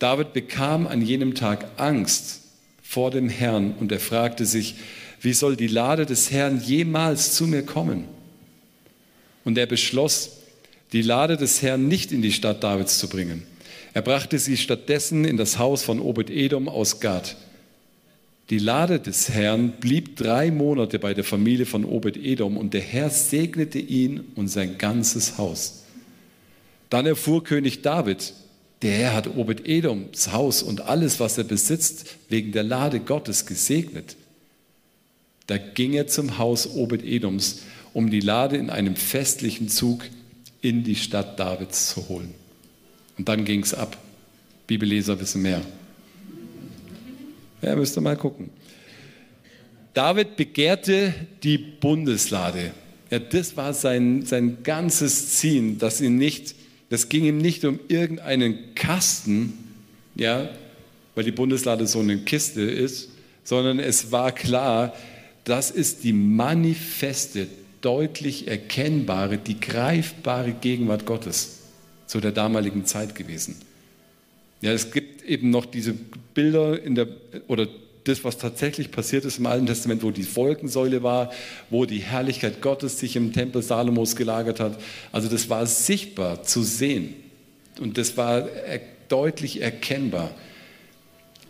David 0.00 0.32
bekam 0.32 0.86
an 0.86 1.02
jenem 1.02 1.34
Tag 1.34 1.66
Angst 1.76 2.40
vor 2.82 3.10
dem 3.10 3.28
Herrn 3.28 3.74
und 3.78 3.92
er 3.92 4.00
fragte 4.00 4.44
sich, 4.44 4.74
wie 5.20 5.32
soll 5.32 5.56
die 5.56 5.66
Lade 5.66 6.06
des 6.06 6.30
Herrn 6.30 6.60
jemals 6.60 7.34
zu 7.34 7.46
mir 7.46 7.64
kommen? 7.64 8.04
Und 9.44 9.58
er 9.58 9.66
beschloss, 9.66 10.30
die 10.92 11.02
Lade 11.02 11.36
des 11.36 11.62
Herrn 11.62 11.86
nicht 11.86 12.12
in 12.12 12.22
die 12.22 12.32
Stadt 12.32 12.62
Davids 12.62 12.98
zu 12.98 13.08
bringen. 13.08 13.42
Er 13.94 14.02
brachte 14.02 14.38
sie 14.38 14.56
stattdessen 14.56 15.24
in 15.24 15.36
das 15.36 15.58
Haus 15.58 15.82
von 15.82 16.00
Obed-Edom 16.00 16.68
aus 16.68 17.00
Gad. 17.00 17.36
Die 18.50 18.58
Lade 18.58 18.98
des 18.98 19.28
Herrn 19.28 19.72
blieb 19.72 20.16
drei 20.16 20.50
Monate 20.50 20.98
bei 20.98 21.12
der 21.12 21.24
Familie 21.24 21.66
von 21.66 21.84
Obed-Edom 21.84 22.56
und 22.56 22.72
der 22.72 22.80
Herr 22.80 23.10
segnete 23.10 23.78
ihn 23.78 24.20
und 24.36 24.48
sein 24.48 24.78
ganzes 24.78 25.36
Haus. 25.36 25.82
Dann 26.88 27.04
erfuhr 27.04 27.44
König 27.44 27.82
David, 27.82 28.32
Der 28.80 28.92
Herr 28.92 29.14
hat 29.14 29.36
Obed-Edoms 29.36 30.32
Haus 30.32 30.62
und 30.62 30.82
alles, 30.82 31.20
was 31.20 31.36
er 31.36 31.44
besitzt, 31.44 32.06
wegen 32.28 32.52
der 32.52 32.62
Lade 32.62 33.00
Gottes 33.00 33.44
gesegnet. 33.44 34.16
Da 35.46 35.58
ging 35.58 35.92
er 35.92 36.06
zum 36.06 36.38
Haus 36.38 36.66
Obed-Edoms, 36.74 37.62
um 37.92 38.08
die 38.08 38.20
Lade 38.20 38.56
in 38.56 38.70
einem 38.70 38.96
festlichen 38.96 39.68
Zug 39.68 40.04
in 40.62 40.84
die 40.84 40.96
Stadt 40.96 41.38
Davids 41.38 41.90
zu 41.90 42.08
holen. 42.08 42.32
Und 43.18 43.28
dann 43.28 43.44
ging 43.44 43.62
es 43.62 43.74
ab. 43.74 43.98
Bibelleser 44.66 45.20
wissen 45.20 45.42
mehr. 45.42 45.60
Ja, 47.68 47.76
müsst 47.76 47.98
ihr 47.98 48.00
mal 48.00 48.16
gucken. 48.16 48.48
David 49.92 50.36
begehrte 50.36 51.12
die 51.42 51.58
Bundeslade. 51.58 52.72
Ja, 53.10 53.18
das 53.18 53.58
war 53.58 53.74
sein, 53.74 54.24
sein 54.24 54.62
ganzes 54.62 55.36
Ziel, 55.36 55.74
dass 55.74 56.00
ihn 56.00 56.16
nicht, 56.16 56.54
das 56.88 57.10
ging 57.10 57.24
ihm 57.24 57.36
nicht 57.36 57.66
um 57.66 57.78
irgendeinen 57.88 58.74
Kasten, 58.74 59.52
ja, 60.14 60.48
weil 61.14 61.24
die 61.24 61.30
Bundeslade 61.30 61.86
so 61.86 62.00
eine 62.00 62.16
Kiste 62.16 62.62
ist, 62.62 63.10
sondern 63.44 63.80
es 63.80 64.12
war 64.12 64.32
klar, 64.32 64.94
das 65.44 65.70
ist 65.70 66.04
die 66.04 66.14
manifeste, 66.14 67.48
deutlich 67.82 68.48
erkennbare, 68.48 69.36
die 69.36 69.60
greifbare 69.60 70.52
Gegenwart 70.52 71.04
Gottes 71.04 71.58
zu 72.06 72.18
der 72.18 72.32
damaligen 72.32 72.86
Zeit 72.86 73.14
gewesen. 73.14 73.56
Ja, 74.62 74.72
es 74.72 74.90
gibt 74.90 75.07
eben 75.28 75.50
noch 75.50 75.66
diese 75.66 75.94
Bilder 76.34 76.82
in 76.82 76.94
der, 76.94 77.08
oder 77.46 77.68
das, 78.04 78.24
was 78.24 78.38
tatsächlich 78.38 78.90
passiert 78.90 79.24
ist 79.24 79.38
im 79.38 79.46
Alten 79.46 79.66
Testament, 79.66 80.02
wo 80.02 80.10
die 80.10 80.26
Wolkensäule 80.36 81.02
war, 81.02 81.30
wo 81.70 81.84
die 81.84 81.98
Herrlichkeit 81.98 82.62
Gottes 82.62 82.98
sich 82.98 83.16
im 83.16 83.32
Tempel 83.32 83.62
Salomos 83.62 84.16
gelagert 84.16 84.60
hat. 84.60 84.80
Also 85.12 85.28
das 85.28 85.50
war 85.50 85.66
sichtbar 85.66 86.42
zu 86.42 86.62
sehen 86.62 87.14
und 87.80 87.98
das 87.98 88.16
war 88.16 88.48
deutlich 89.08 89.60
erkennbar. 89.60 90.30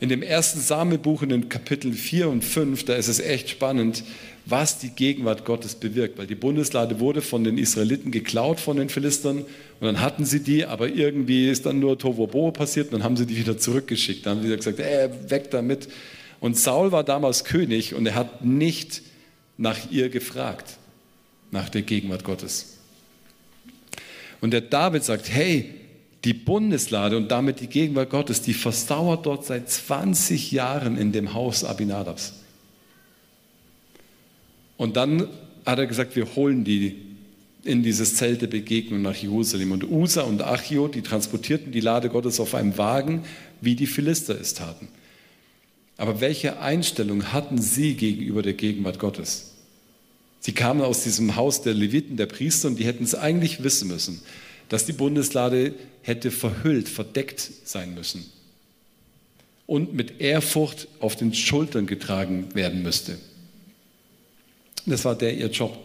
In 0.01 0.09
dem 0.09 0.23
ersten 0.23 0.61
Samuelbuch 0.61 1.23
in 1.23 1.31
den 1.31 1.49
Kapiteln 1.49 1.95
4 1.95 2.29
und 2.29 2.45
5, 2.45 2.85
da 2.85 2.95
ist 2.95 3.09
es 3.09 3.19
echt 3.19 3.51
spannend, 3.51 4.05
was 4.51 4.79
die 4.79 4.91
Gegenwart 4.91 5.45
Gottes 5.45 5.75
bewirkt, 5.75 6.19
weil 6.19 6.27
die 6.27 6.35
Bundeslade 6.35 7.01
wurde 7.01 7.21
von 7.21 7.45
den 7.45 7.59
Israeliten 7.59 8.11
geklaut 8.11 8.61
von 8.61 8.77
den 8.77 8.89
Philistern 8.89 9.39
und 9.39 9.87
dann 9.87 10.01
hatten 10.01 10.25
sie 10.25 10.41
die, 10.41 10.65
aber 10.65 10.89
irgendwie 10.89 11.49
ist 11.49 11.67
dann 11.67 11.81
nur 11.81 11.99
Tovobo 11.99 12.51
passiert 12.51 12.87
und 12.87 12.95
dann 12.95 13.05
haben 13.05 13.17
sie 13.17 13.27
die 13.27 13.37
wieder 13.37 13.59
zurückgeschickt. 13.59 14.25
Dann 14.27 14.39
haben 14.39 14.49
sie 14.49 14.57
gesagt, 14.57 14.81
ey, 14.81 15.11
weg 15.29 15.51
damit. 15.51 15.89
Und 16.41 16.57
Saul 16.57 16.93
war 16.93 17.05
damals 17.05 17.45
König 17.45 17.95
und 17.95 18.07
er 18.07 18.15
hat 18.15 18.45
nicht 18.45 19.03
nach 19.57 19.79
ihr 19.91 20.09
gefragt, 20.09 20.79
nach 21.51 21.69
der 21.69 21.83
Gegenwart 21.83 22.25
Gottes. 22.25 22.79
Und 24.41 24.53
der 24.53 24.61
David 24.63 25.05
sagt, 25.05 25.33
hey, 25.33 25.75
die 26.25 26.35
Bundeslade 26.35 27.17
und 27.17 27.29
damit 27.31 27.61
die 27.61 27.69
Gegenwart 27.69 28.11
Gottes, 28.11 28.43
die 28.43 28.55
versauert 28.55 29.27
dort 29.27 29.47
seit 29.47 29.69
20 29.69 30.53
Jahren 30.53 30.97
in 30.97 31.13
dem 31.13 31.35
Haus 31.35 31.65
Abinadabs. 31.65 32.38
Und 34.79 34.97
dann 34.97 35.29
hat 35.67 35.79
er 35.79 35.87
gesagt, 35.87 36.17
wir 36.17 36.35
holen 36.35 36.65
die 36.65 36.97
in 37.65 37.83
dieses 37.83 38.15
Zelt 38.15 38.41
der 38.41 38.47
Begegnung 38.47 39.03
nach 39.03 39.15
Jerusalem. 39.15 39.73
Und 39.73 39.85
Usa 39.85 40.23
und 40.23 40.41
Achio, 40.43 40.89
die 40.89 41.03
transportierten 41.03 41.71
die 41.71 41.81
Lade 41.81 42.09
Gottes 42.09 42.41
auf 42.41 42.55
einem 42.55 42.79
Wagen, 42.79 43.25
wie 43.61 43.75
die 43.75 43.87
Philister 43.87 44.41
es 44.41 44.55
taten. 44.55 44.89
Aber 45.99 46.21
welche 46.23 46.61
Einstellung 46.61 47.33
hatten 47.33 47.61
sie 47.61 47.95
gegenüber 47.95 48.41
der 48.41 48.55
Gegenwart 48.55 48.99
Gottes? 48.99 49.53
Sie 50.41 50.53
kamen 50.53 50.81
aus 50.81 51.03
diesem 51.03 51.35
Haus 51.35 51.63
der 51.63 51.75
Leviten, 51.75 52.17
der 52.17 52.27
Priester, 52.27 52.69
und 52.69 52.79
die 52.79 52.87
hätten 52.87 53.03
es 53.05 53.17
eigentlich 53.17 53.65
wissen 53.65 53.89
müssen, 53.89 54.23
dass 54.69 54.87
die 54.87 54.93
Bundeslade 54.93 55.75
hätte 56.03 56.31
verhüllt, 56.31 56.89
verdeckt 56.89 57.41
sein 57.65 57.95
müssen 57.95 58.25
und 59.67 59.93
mit 59.93 60.21
Ehrfurcht 60.21 60.87
auf 61.01 61.17
den 61.17 61.35
Schultern 61.35 61.87
getragen 61.87 62.55
werden 62.55 62.83
müsste. 62.83 63.19
Das 64.91 65.05
war 65.05 65.15
der 65.15 65.37
ihr 65.37 65.49
Job. 65.49 65.79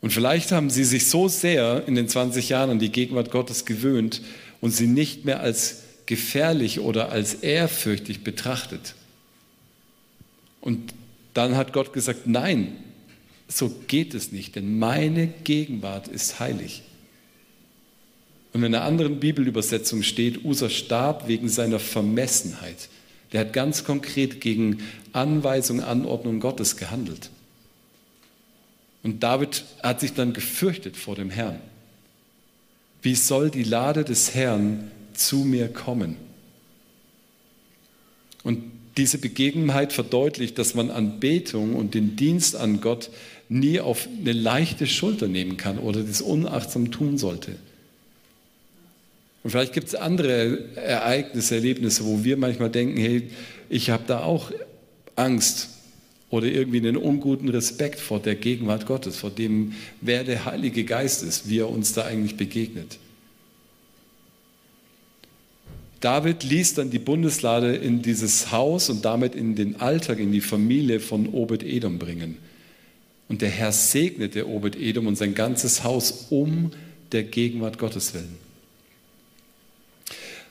Und 0.00 0.12
vielleicht 0.12 0.52
haben 0.52 0.70
sie 0.70 0.84
sich 0.84 1.08
so 1.08 1.28
sehr 1.28 1.84
in 1.86 1.94
den 1.94 2.08
20 2.08 2.48
Jahren 2.48 2.70
an 2.70 2.78
die 2.78 2.92
Gegenwart 2.92 3.30
Gottes 3.30 3.64
gewöhnt 3.64 4.22
und 4.60 4.70
sie 4.70 4.86
nicht 4.86 5.24
mehr 5.24 5.40
als 5.40 5.82
gefährlich 6.06 6.80
oder 6.80 7.10
als 7.10 7.34
ehrfürchtig 7.34 8.22
betrachtet. 8.22 8.94
Und 10.60 10.94
dann 11.34 11.56
hat 11.56 11.72
Gott 11.72 11.92
gesagt, 11.92 12.26
nein, 12.26 12.76
so 13.48 13.72
geht 13.88 14.14
es 14.14 14.32
nicht, 14.32 14.56
denn 14.56 14.78
meine 14.78 15.26
Gegenwart 15.26 16.08
ist 16.08 16.40
heilig. 16.40 16.82
Und 18.52 18.62
in 18.64 18.74
einer 18.74 18.84
anderen 18.84 19.20
Bibelübersetzung 19.20 20.02
steht, 20.02 20.44
Usa 20.44 20.70
starb 20.70 21.28
wegen 21.28 21.48
seiner 21.48 21.78
Vermessenheit. 21.78 22.88
Der 23.32 23.40
hat 23.40 23.52
ganz 23.52 23.84
konkret 23.84 24.40
gegen 24.40 24.78
Anweisung, 25.12 25.82
Anordnung 25.82 26.40
Gottes 26.40 26.76
gehandelt. 26.76 27.30
Und 29.06 29.22
David 29.22 29.64
hat 29.84 30.00
sich 30.00 30.14
dann 30.14 30.32
gefürchtet 30.32 30.96
vor 30.96 31.14
dem 31.14 31.30
Herrn. 31.30 31.60
Wie 33.02 33.14
soll 33.14 33.50
die 33.50 33.62
Lade 33.62 34.02
des 34.02 34.34
Herrn 34.34 34.90
zu 35.16 35.38
mir 35.38 35.68
kommen. 35.68 36.16
Und 38.42 38.64
diese 38.96 39.18
Begebenheit 39.18 39.92
verdeutlicht, 39.92 40.58
dass 40.58 40.74
man 40.74 40.90
Anbetung 40.90 41.74
und 41.74 41.94
den 41.94 42.16
Dienst 42.16 42.56
an 42.56 42.80
Gott 42.80 43.10
nie 43.48 43.80
auf 43.80 44.08
eine 44.20 44.32
leichte 44.32 44.86
Schulter 44.86 45.28
nehmen 45.28 45.56
kann 45.56 45.78
oder 45.78 46.02
das 46.02 46.20
unachtsam 46.20 46.90
tun 46.90 47.16
sollte. 47.16 47.52
Und 49.42 49.50
vielleicht 49.50 49.72
gibt 49.72 49.88
es 49.88 49.94
andere 49.94 50.74
Ereignisse, 50.74 51.54
Erlebnisse, 51.54 52.04
wo 52.04 52.24
wir 52.24 52.36
manchmal 52.36 52.70
denken, 52.70 52.96
hey, 52.96 53.30
ich 53.68 53.90
habe 53.90 54.02
da 54.06 54.20
auch 54.24 54.50
Angst 55.14 55.68
oder 56.30 56.46
irgendwie 56.46 56.78
einen 56.78 56.96
unguten 56.96 57.48
Respekt 57.48 58.00
vor 58.00 58.20
der 58.20 58.34
Gegenwart 58.34 58.86
Gottes, 58.86 59.16
vor 59.16 59.30
dem, 59.30 59.74
wer 60.00 60.24
der 60.24 60.44
Heilige 60.44 60.84
Geist 60.84 61.22
ist, 61.22 61.48
wie 61.48 61.60
er 61.60 61.70
uns 61.70 61.92
da 61.92 62.04
eigentlich 62.04 62.36
begegnet. 62.36 62.98
David 66.00 66.44
ließ 66.44 66.74
dann 66.74 66.90
die 66.90 66.98
Bundeslade 66.98 67.74
in 67.74 68.02
dieses 68.02 68.52
Haus 68.52 68.90
und 68.90 69.04
damit 69.04 69.34
in 69.34 69.54
den 69.54 69.80
Alltag, 69.80 70.18
in 70.18 70.30
die 70.30 70.40
Familie 70.40 71.00
von 71.00 71.28
Obed-Edom 71.28 71.98
bringen. 71.98 72.36
Und 73.28 73.42
der 73.42 73.48
Herr 73.48 73.72
segnete 73.72 74.48
Obed-Edom 74.48 75.06
und 75.06 75.16
sein 75.16 75.34
ganzes 75.34 75.84
Haus 75.84 76.26
um 76.30 76.70
der 77.12 77.24
Gegenwart 77.24 77.78
Gottes 77.78 78.14
willen. 78.14 78.36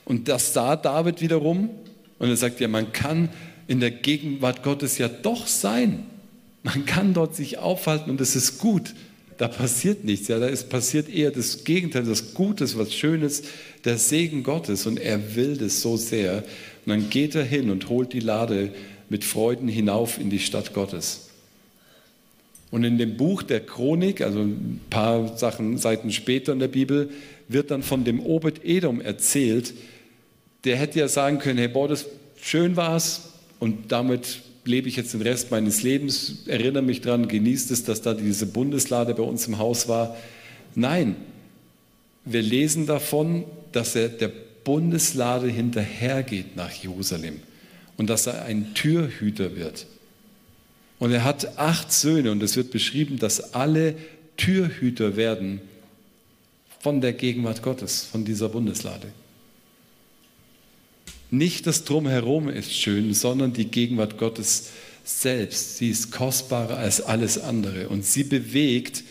Und 0.04 0.28
das 0.28 0.52
sah 0.52 0.76
David 0.76 1.20
wiederum 1.20 1.70
und 2.18 2.28
er 2.28 2.36
sagt, 2.36 2.60
ja, 2.60 2.68
man 2.68 2.92
kann 2.92 3.28
in 3.68 3.80
der 3.80 3.90
Gegenwart 3.90 4.62
Gottes 4.62 4.98
ja 4.98 5.08
doch 5.08 5.46
sein. 5.46 6.06
Man 6.62 6.86
kann 6.86 7.14
dort 7.14 7.36
sich 7.36 7.58
aufhalten 7.58 8.10
und 8.10 8.20
es 8.20 8.36
ist 8.36 8.58
gut 8.58 8.94
da 9.38 9.48
passiert 9.48 10.04
nichts. 10.04 10.28
Ja, 10.28 10.38
da 10.38 10.46
ist 10.46 10.68
passiert 10.68 11.08
eher 11.08 11.30
das 11.30 11.64
Gegenteil, 11.64 12.04
das 12.04 12.34
Gutes, 12.34 12.78
was 12.78 12.94
Schönes, 12.94 13.42
der 13.84 13.98
Segen 13.98 14.42
Gottes. 14.42 14.86
Und 14.86 14.98
er 14.98 15.36
will 15.36 15.56
das 15.56 15.82
so 15.82 15.96
sehr. 15.96 16.36
Und 16.84 16.90
dann 16.90 17.10
geht 17.10 17.34
er 17.34 17.44
hin 17.44 17.70
und 17.70 17.88
holt 17.88 18.12
die 18.12 18.20
Lade 18.20 18.72
mit 19.08 19.24
Freuden 19.24 19.68
hinauf 19.68 20.18
in 20.18 20.30
die 20.30 20.38
Stadt 20.38 20.72
Gottes. 20.72 21.28
Und 22.70 22.84
in 22.84 22.98
dem 22.98 23.16
Buch 23.16 23.42
der 23.42 23.60
Chronik, 23.60 24.22
also 24.22 24.40
ein 24.40 24.80
paar 24.90 25.36
Sachen, 25.38 25.78
Seiten 25.78 26.10
später 26.10 26.52
in 26.52 26.58
der 26.58 26.68
Bibel, 26.68 27.10
wird 27.48 27.70
dann 27.70 27.82
von 27.82 28.04
dem 28.04 28.20
Obed-Edom 28.20 29.00
erzählt. 29.00 29.74
Der 30.64 30.76
hätte 30.76 30.98
ja 30.98 31.08
sagen 31.08 31.38
können: 31.38 31.58
Hey, 31.58 31.68
boah, 31.68 31.86
das 31.86 32.06
schön 32.40 32.76
war's 32.76 33.32
und 33.58 33.92
damit 33.92 34.40
lebe 34.64 34.88
ich 34.88 34.96
jetzt 34.96 35.14
den 35.14 35.22
Rest 35.22 35.50
meines 35.50 35.82
Lebens, 35.82 36.42
erinnere 36.46 36.82
mich 36.82 37.00
daran, 37.00 37.28
genieße 37.28 37.72
es, 37.72 37.84
dass 37.84 38.02
da 38.02 38.14
diese 38.14 38.46
Bundeslade 38.46 39.14
bei 39.14 39.22
uns 39.22 39.46
im 39.46 39.58
Haus 39.58 39.88
war. 39.88 40.16
Nein, 40.74 41.16
wir 42.24 42.42
lesen 42.42 42.86
davon, 42.86 43.44
dass 43.72 43.94
er 43.94 44.08
der 44.08 44.32
Bundeslade 44.64 45.48
hinterhergeht 45.48 46.56
nach 46.56 46.72
Jerusalem 46.72 47.40
und 47.96 48.10
dass 48.10 48.26
er 48.26 48.44
ein 48.44 48.74
Türhüter 48.74 49.54
wird. 49.54 49.86
Und 50.98 51.12
er 51.12 51.24
hat 51.24 51.58
acht 51.58 51.92
Söhne 51.92 52.32
und 52.32 52.42
es 52.42 52.56
wird 52.56 52.70
beschrieben, 52.70 53.18
dass 53.18 53.54
alle 53.54 53.94
Türhüter 54.36 55.16
werden 55.16 55.60
von 56.80 57.00
der 57.00 57.12
Gegenwart 57.12 57.62
Gottes, 57.62 58.04
von 58.04 58.24
dieser 58.24 58.48
Bundeslade. 58.48 59.08
Nicht 61.30 61.66
das 61.66 61.84
Drumherum 61.84 62.48
ist 62.48 62.72
schön, 62.72 63.12
sondern 63.14 63.52
die 63.52 63.66
Gegenwart 63.66 64.18
Gottes 64.18 64.70
selbst. 65.04 65.78
Sie 65.78 65.90
ist 65.90 66.10
kostbarer 66.12 66.76
als 66.76 67.00
alles 67.00 67.38
andere 67.38 67.88
und 67.88 68.04
sie 68.04 68.24
bewegt 68.24 69.04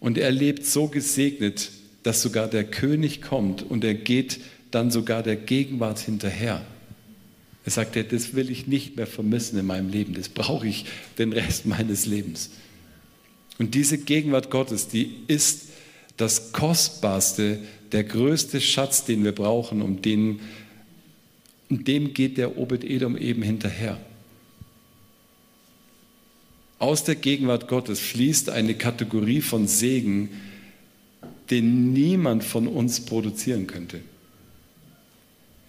und 0.00 0.18
er 0.18 0.30
lebt 0.30 0.64
so 0.64 0.88
gesegnet, 0.88 1.70
dass 2.02 2.22
sogar 2.22 2.48
der 2.48 2.64
König 2.64 3.22
kommt 3.22 3.62
und 3.62 3.84
er 3.84 3.94
geht 3.94 4.40
dann 4.70 4.90
sogar 4.90 5.22
der 5.22 5.36
Gegenwart 5.36 5.98
hinterher. 5.98 6.64
Er 7.64 7.70
sagt, 7.70 7.96
ja, 7.96 8.02
das 8.02 8.34
will 8.34 8.50
ich 8.50 8.66
nicht 8.66 8.96
mehr 8.96 9.06
vermissen 9.06 9.58
in 9.58 9.66
meinem 9.66 9.90
Leben, 9.90 10.14
das 10.14 10.28
brauche 10.28 10.66
ich 10.66 10.86
den 11.18 11.32
Rest 11.32 11.66
meines 11.66 12.06
Lebens. 12.06 12.50
Und 13.58 13.74
diese 13.74 13.98
Gegenwart 13.98 14.50
Gottes, 14.50 14.88
die 14.88 15.16
ist 15.26 15.68
das 16.16 16.52
Kostbarste, 16.52 17.58
der 17.92 18.04
größte 18.04 18.60
Schatz, 18.60 19.04
den 19.04 19.24
wir 19.24 19.32
brauchen, 19.32 19.82
um 19.82 20.00
den, 20.02 20.40
um 21.70 21.84
dem 21.84 22.14
geht 22.14 22.38
der 22.38 22.56
Obed-Edom 22.56 23.16
eben 23.16 23.42
hinterher. 23.42 23.98
Aus 26.78 27.04
der 27.04 27.16
Gegenwart 27.16 27.68
Gottes 27.68 28.00
fließt 28.00 28.50
eine 28.50 28.74
Kategorie 28.74 29.40
von 29.40 29.66
Segen, 29.66 30.30
den 31.50 31.92
niemand 31.92 32.44
von 32.44 32.68
uns 32.68 33.00
produzieren 33.00 33.66
könnte. 33.66 34.00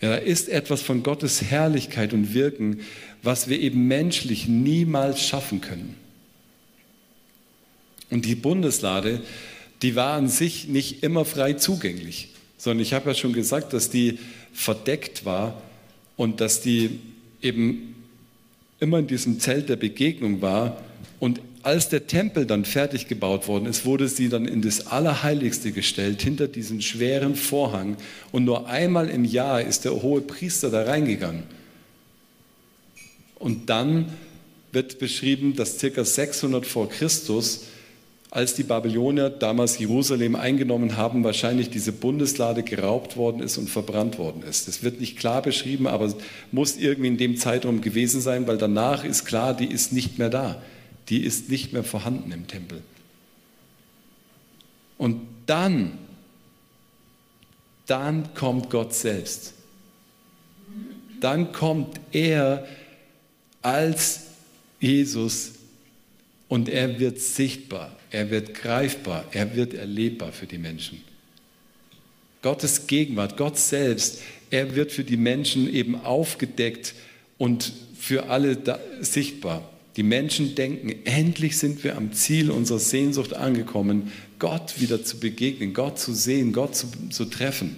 Ja, 0.01 0.09
da 0.09 0.15
ist 0.15 0.47
etwas 0.47 0.81
von 0.81 1.03
Gottes 1.03 1.41
Herrlichkeit 1.41 2.13
und 2.13 2.33
Wirken, 2.33 2.81
was 3.21 3.49
wir 3.49 3.59
eben 3.59 3.87
menschlich 3.87 4.47
niemals 4.47 5.21
schaffen 5.21 5.61
können. 5.61 5.95
Und 8.09 8.25
die 8.25 8.35
Bundeslade, 8.35 9.21
die 9.81 9.95
war 9.95 10.13
an 10.13 10.29
sich 10.29 10.67
nicht 10.67 11.03
immer 11.03 11.25
frei 11.25 11.53
zugänglich, 11.53 12.29
sondern 12.57 12.81
ich 12.81 12.93
habe 12.93 13.09
ja 13.09 13.15
schon 13.15 13.33
gesagt, 13.33 13.73
dass 13.73 13.89
die 13.89 14.19
verdeckt 14.53 15.25
war 15.25 15.61
und 16.19 16.41
dass 16.41 16.59
die 16.59 16.99
eben 17.41 17.95
immer 18.81 18.99
in 18.99 19.07
diesem 19.07 19.39
Zelt 19.39 19.69
der 19.69 19.77
Begegnung 19.77 20.41
war. 20.41 20.83
Und 21.17 21.39
als 21.63 21.87
der 21.87 22.07
Tempel 22.07 22.45
dann 22.45 22.65
fertig 22.65 23.07
gebaut 23.07 23.47
worden 23.47 23.65
ist, 23.67 23.85
wurde 23.85 24.09
sie 24.09 24.27
dann 24.27 24.45
in 24.45 24.61
das 24.61 24.87
Allerheiligste 24.87 25.71
gestellt, 25.71 26.21
hinter 26.21 26.49
diesen 26.49 26.81
schweren 26.81 27.35
Vorhang. 27.35 27.95
Und 28.33 28.43
nur 28.43 28.67
einmal 28.67 29.09
im 29.09 29.23
Jahr 29.23 29.61
ist 29.61 29.85
der 29.85 30.01
hohe 30.01 30.19
Priester 30.19 30.69
da 30.69 30.83
reingegangen. 30.83 31.43
Und 33.35 33.69
dann 33.69 34.11
wird 34.73 34.99
beschrieben, 34.99 35.55
dass 35.55 35.79
circa 35.79 36.03
600 36.03 36.65
vor 36.65 36.89
Christus 36.89 37.63
als 38.31 38.53
die 38.53 38.63
Babylonier 38.63 39.29
damals 39.31 39.79
Jerusalem 39.79 40.35
eingenommen 40.35 40.97
haben, 40.97 41.23
wahrscheinlich 41.23 41.71
diese 41.71 41.91
Bundeslade 41.91 42.61
geraubt 42.61 43.17
worden 43.17 43.41
ist 43.41 43.57
und 43.57 43.69
verbrannt 43.69 44.19
worden 44.19 44.43
ist. 44.43 44.67
Das 44.67 44.83
wird 44.83 44.99
nicht 44.99 45.17
klar 45.17 45.41
beschrieben, 45.41 45.87
aber 45.87 46.13
muss 46.51 46.77
irgendwie 46.77 47.07
in 47.07 47.17
dem 47.17 47.37
Zeitraum 47.37 47.81
gewesen 47.81 48.21
sein, 48.21 48.45
weil 48.47 48.57
danach 48.57 49.03
ist 49.03 49.25
klar, 49.25 49.55
die 49.55 49.65
ist 49.65 49.93
nicht 49.93 50.19
mehr 50.19 50.29
da. 50.29 50.61
Die 51.09 51.23
ist 51.23 51.49
nicht 51.49 51.73
mehr 51.73 51.83
vorhanden 51.83 52.31
im 52.31 52.45
Tempel. 52.45 52.83
Und 54.99 55.21
dann, 55.47 55.97
dann 57.87 58.35
kommt 58.35 58.69
Gott 58.69 58.93
selbst. 58.93 59.53
Dann 61.19 61.51
kommt 61.51 61.99
er 62.11 62.67
als 63.63 64.21
Jesus 64.79 65.53
und 66.49 66.67
er 66.67 66.99
wird 66.99 67.19
sichtbar 67.19 67.95
er 68.11 68.31
wird 68.31 68.53
greifbar, 68.53 69.25
er 69.31 69.55
wird 69.55 69.73
erlebbar 69.73 70.31
für 70.31 70.47
die 70.47 70.57
Menschen. 70.57 71.01
Gottes 72.41 72.87
Gegenwart, 72.87 73.37
Gott 73.37 73.57
selbst, 73.57 74.21
er 74.49 74.75
wird 74.75 74.91
für 74.91 75.03
die 75.03 75.17
Menschen 75.17 75.71
eben 75.71 75.95
aufgedeckt 75.95 76.95
und 77.37 77.71
für 77.97 78.29
alle 78.29 78.57
sichtbar. 79.01 79.69
Die 79.95 80.03
Menschen 80.03 80.55
denken, 80.55 81.05
endlich 81.05 81.57
sind 81.57 81.83
wir 81.83 81.97
am 81.97 82.13
Ziel 82.13 82.49
unserer 82.49 82.79
Sehnsucht 82.79 83.33
angekommen, 83.33 84.11
Gott 84.39 84.79
wieder 84.79 85.03
zu 85.03 85.19
begegnen, 85.19 85.73
Gott 85.73 85.99
zu 85.99 86.13
sehen, 86.13 86.53
Gott 86.53 86.75
zu, 86.75 86.87
zu 87.09 87.25
treffen. 87.25 87.75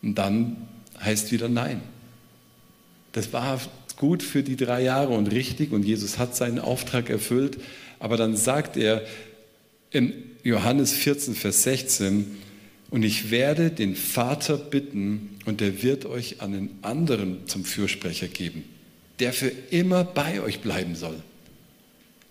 Und 0.00 0.14
dann 0.14 0.68
heißt 1.00 1.32
wieder 1.32 1.48
Nein. 1.48 1.82
Das 3.10 3.32
war 3.32 3.60
gut 3.96 4.22
für 4.22 4.42
die 4.42 4.56
drei 4.56 4.82
Jahre 4.82 5.12
und 5.14 5.28
richtig 5.32 5.72
und 5.72 5.84
Jesus 5.84 6.18
hat 6.18 6.36
seinen 6.36 6.58
Auftrag 6.58 7.10
erfüllt, 7.10 7.58
aber 7.98 8.16
dann 8.16 8.36
sagt 8.36 8.76
er 8.76 9.02
in 9.90 10.12
Johannes 10.42 10.92
14, 10.92 11.34
Vers 11.34 11.62
16, 11.62 12.38
und 12.90 13.04
ich 13.04 13.30
werde 13.30 13.70
den 13.70 13.96
Vater 13.96 14.58
bitten 14.58 15.30
und 15.46 15.62
er 15.62 15.82
wird 15.82 16.04
euch 16.04 16.42
einen 16.42 16.68
anderen 16.82 17.46
zum 17.46 17.64
Fürsprecher 17.64 18.28
geben, 18.28 18.64
der 19.18 19.32
für 19.32 19.50
immer 19.70 20.04
bei 20.04 20.42
euch 20.42 20.60
bleiben 20.60 20.94
soll. 20.94 21.16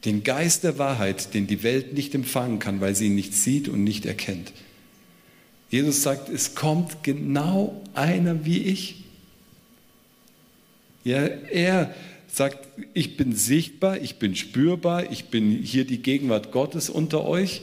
Den 0.06 0.24
Geist 0.24 0.64
der 0.64 0.78
Wahrheit, 0.78 1.34
den 1.34 1.48
die 1.48 1.64
Welt 1.64 1.94
nicht 1.94 2.14
empfangen 2.14 2.60
kann, 2.60 2.80
weil 2.80 2.96
sie 2.96 3.08
ihn 3.08 3.16
nicht 3.16 3.34
sieht 3.34 3.70
und 3.70 3.84
nicht 3.84 4.06
erkennt. 4.06 4.52
Jesus 5.72 6.04
sagt, 6.04 6.30
es 6.30 6.54
kommt 6.54 7.04
genau 7.04 7.82
einer 7.94 8.46
wie 8.46 8.60
ich. 8.60 9.01
Ja, 11.04 11.26
er 11.26 11.94
sagt, 12.28 12.68
ich 12.94 13.18
bin 13.18 13.36
sichtbar, 13.36 13.98
ich 13.98 14.18
bin 14.18 14.36
spürbar, 14.36 15.12
ich 15.12 15.26
bin 15.26 15.52
hier 15.52 15.86
die 15.86 16.02
Gegenwart 16.02 16.52
Gottes 16.52 16.90
unter 16.90 17.26
euch, 17.26 17.62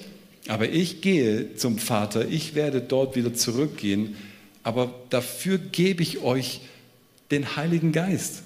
aber 0.48 0.68
ich 0.68 1.00
gehe 1.00 1.54
zum 1.54 1.78
Vater, 1.78 2.28
ich 2.28 2.54
werde 2.54 2.80
dort 2.80 3.16
wieder 3.16 3.32
zurückgehen, 3.34 4.16
aber 4.62 4.92
dafür 5.10 5.58
gebe 5.58 6.02
ich 6.02 6.18
euch 6.18 6.60
den 7.30 7.56
Heiligen 7.56 7.92
Geist, 7.92 8.42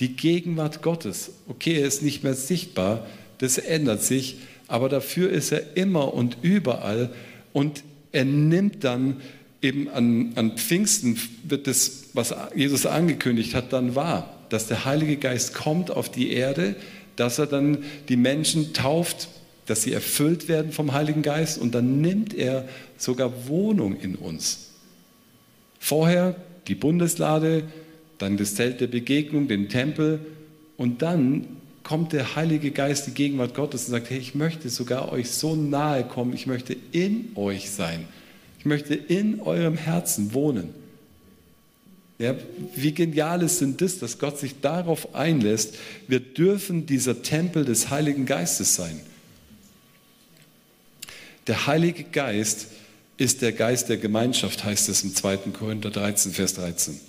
die 0.00 0.16
Gegenwart 0.16 0.80
Gottes. 0.80 1.32
Okay, 1.48 1.80
er 1.80 1.86
ist 1.86 2.02
nicht 2.02 2.22
mehr 2.22 2.34
sichtbar, 2.34 3.06
das 3.38 3.58
ändert 3.58 4.02
sich, 4.02 4.36
aber 4.68 4.88
dafür 4.88 5.30
ist 5.30 5.50
er 5.50 5.76
immer 5.76 6.14
und 6.14 6.38
überall. 6.42 7.10
Und 7.52 7.82
er 8.12 8.24
nimmt 8.24 8.84
dann 8.84 9.20
eben 9.62 9.88
an, 9.88 10.32
an 10.36 10.56
Pfingsten, 10.56 11.18
wird 11.44 11.66
das, 11.66 12.04
was 12.12 12.34
Jesus 12.54 12.86
angekündigt 12.86 13.54
hat, 13.54 13.72
dann 13.72 13.94
wahr 13.94 14.34
dass 14.48 14.66
der 14.66 14.84
Heilige 14.84 15.16
Geist 15.16 15.54
kommt 15.54 15.90
auf 15.90 16.10
die 16.10 16.32
Erde, 16.32 16.76
dass 17.16 17.38
er 17.38 17.46
dann 17.46 17.78
die 18.08 18.16
Menschen 18.16 18.72
tauft, 18.72 19.28
dass 19.66 19.82
sie 19.82 19.92
erfüllt 19.92 20.48
werden 20.48 20.72
vom 20.72 20.92
Heiligen 20.92 21.22
Geist 21.22 21.58
und 21.58 21.74
dann 21.74 22.00
nimmt 22.00 22.34
er 22.34 22.66
sogar 22.96 23.48
Wohnung 23.48 23.98
in 24.00 24.14
uns. 24.14 24.70
Vorher 25.78 26.36
die 26.68 26.74
Bundeslade, 26.74 27.64
dann 28.18 28.36
das 28.36 28.54
Zelt 28.54 28.80
der 28.80 28.86
Begegnung, 28.86 29.48
den 29.48 29.68
Tempel 29.68 30.20
und 30.76 31.02
dann 31.02 31.46
kommt 31.82 32.12
der 32.12 32.36
Heilige 32.36 32.70
Geist, 32.70 33.06
die 33.06 33.12
Gegenwart 33.12 33.54
Gottes 33.54 33.86
und 33.86 33.92
sagt, 33.92 34.10
hey, 34.10 34.18
ich 34.18 34.34
möchte 34.34 34.68
sogar 34.68 35.12
euch 35.12 35.30
so 35.30 35.54
nahe 35.54 36.04
kommen, 36.04 36.34
ich 36.34 36.46
möchte 36.46 36.76
in 36.92 37.30
euch 37.34 37.70
sein. 37.70 38.06
Ich 38.58 38.64
möchte 38.64 38.94
in 38.94 39.40
eurem 39.40 39.76
Herzen 39.76 40.34
wohnen. 40.34 40.74
Ja, 42.18 42.34
wie 42.74 42.92
genial 42.92 43.42
ist 43.42 43.60
denn 43.60 43.76
das, 43.76 44.00
dass 44.00 44.18
Gott 44.18 44.38
sich 44.38 44.60
darauf 44.60 45.14
einlässt, 45.14 45.76
wir 46.08 46.18
dürfen 46.18 46.84
dieser 46.84 47.22
Tempel 47.22 47.64
des 47.64 47.90
Heiligen 47.90 48.26
Geistes 48.26 48.74
sein. 48.74 48.98
Der 51.46 51.66
Heilige 51.66 52.02
Geist 52.02 52.68
ist 53.18 53.40
der 53.40 53.52
Geist 53.52 53.88
der 53.88 53.98
Gemeinschaft, 53.98 54.64
heißt 54.64 54.88
es 54.88 55.04
im 55.04 55.14
2. 55.14 55.36
Korinther 55.52 55.90
13, 55.90 56.32
Vers 56.32 56.54
13. 56.54 57.00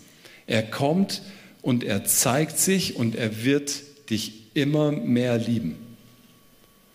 Er 0.45 0.63
kommt 0.63 1.23
und 1.62 1.83
er 1.83 2.05
zeigt 2.05 2.59
sich 2.59 2.95
und 2.95 3.15
er 3.15 3.43
wird 3.43 3.81
dich 4.12 4.33
immer 4.53 4.91
mehr 4.91 5.38
lieben. 5.38 5.75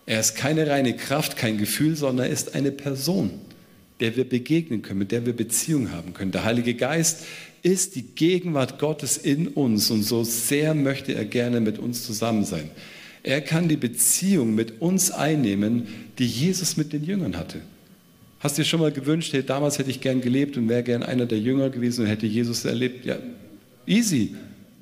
Er 0.05 0.19
ist 0.19 0.35
keine 0.35 0.67
reine 0.67 0.95
Kraft, 0.95 1.35
kein 1.35 1.57
Gefühl, 1.57 1.95
sondern 1.95 2.27
er 2.27 2.31
ist 2.31 2.55
eine 2.55 2.71
Person, 2.71 3.41
der 3.99 4.15
wir 4.15 4.27
begegnen 4.27 4.81
können, 4.81 4.99
mit 4.99 5.11
der 5.11 5.25
wir 5.25 5.33
Beziehung 5.33 5.91
haben 5.91 6.13
können. 6.13 6.31
Der 6.31 6.43
Heilige 6.43 6.73
Geist 6.73 7.25
ist 7.63 7.95
die 7.95 8.03
Gegenwart 8.03 8.77
Gottes 8.77 9.17
in 9.17 9.47
uns 9.47 9.89
und 9.89 10.03
so 10.03 10.23
sehr 10.23 10.75
möchte 10.75 11.13
er 11.13 11.25
gerne 11.25 11.61
mit 11.61 11.79
uns 11.79 12.05
zusammen 12.05 12.45
sein. 12.45 12.69
Er 13.23 13.41
kann 13.41 13.67
die 13.67 13.77
Beziehung 13.77 14.53
mit 14.53 14.81
uns 14.81 15.09
einnehmen, 15.09 15.87
die 16.19 16.27
Jesus 16.27 16.77
mit 16.77 16.93
den 16.93 17.03
Jüngern 17.03 17.37
hatte. 17.37 17.61
Hast 18.39 18.57
du 18.57 18.61
dir 18.61 18.67
schon 18.67 18.81
mal 18.81 18.91
gewünscht, 18.91 19.33
hey, 19.33 19.43
damals 19.43 19.79
hätte 19.79 19.89
ich 19.89 19.99
gern 19.99 20.21
gelebt 20.21 20.57
und 20.57 20.69
wäre 20.69 20.83
gern 20.83 21.01
einer 21.01 21.25
der 21.25 21.39
Jünger 21.39 21.71
gewesen 21.71 22.01
und 22.01 22.07
hätte 22.07 22.27
Jesus 22.27 22.65
erlebt? 22.65 23.03
Ja, 23.03 23.17
easy. 23.87 24.35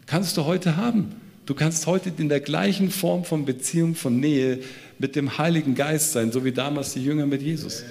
Kannst 0.05 0.35
du 0.35 0.43
heute 0.43 0.75
haben. 0.75 1.13
Du 1.45 1.53
kannst 1.53 1.87
heute 1.87 2.11
in 2.17 2.27
der 2.27 2.41
gleichen 2.41 2.91
Form 2.91 3.23
von 3.23 3.45
Beziehung, 3.45 3.95
von 3.95 4.19
Nähe 4.19 4.59
mit 4.99 5.15
dem 5.15 5.37
Heiligen 5.37 5.75
Geist 5.75 6.11
sein, 6.11 6.33
so 6.33 6.43
wie 6.43 6.51
damals 6.51 6.93
die 6.93 7.03
Jünger 7.03 7.25
mit 7.25 7.41
Jesus. 7.41 7.83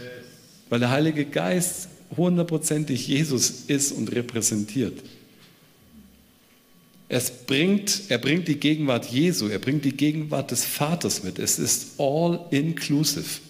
Weil 0.73 0.81
der 0.81 0.91
Heilige 0.91 1.27
Geist 1.27 1.89
hundertprozentig 2.17 3.07
Jesus 3.07 3.65
ist 3.67 3.93
und 3.93 4.11
repräsentiert. 4.11 4.99
Es 7.11 7.31
bringt, 7.31 8.05
er 8.09 8.17
bringt 8.17 8.49
die 8.49 8.59
Gegenwart 8.59 9.05
Jesu, 9.05 9.49
er 9.49 9.59
bringt 9.59 9.85
die 9.85 9.95
Gegenwart 9.95 10.51
des 10.51 10.65
Vaters 10.65 11.25
mit. 11.25 11.39
Es 11.39 11.59
ist 11.59 12.01
all 12.01 12.47
inclusive. 12.51 13.43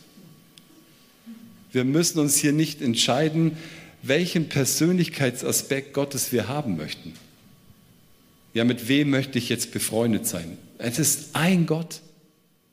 Wir 1.71 1.85
müssen 1.85 2.19
uns 2.19 2.39
hier 2.39 2.51
nicht 2.51 2.83
entscheiden, 2.83 3.57
welchen 4.03 4.49
Persönlichkeitsaspekt 4.49 5.95
Gottes 5.95 6.33
wir 6.33 6.49
haben 6.49 6.77
möchten. 6.77 7.13
Ja, 8.53 8.65
mit 8.65 8.89
wem 8.89 9.11
möchte 9.11 9.39
ich 9.39 9.49
jetzt 9.49 9.71
befreundet 9.71 10.27
sein? 10.27 10.59
Es 10.79 10.99
ist 10.99 11.37
ein 11.37 11.67
Gott, 11.67 12.01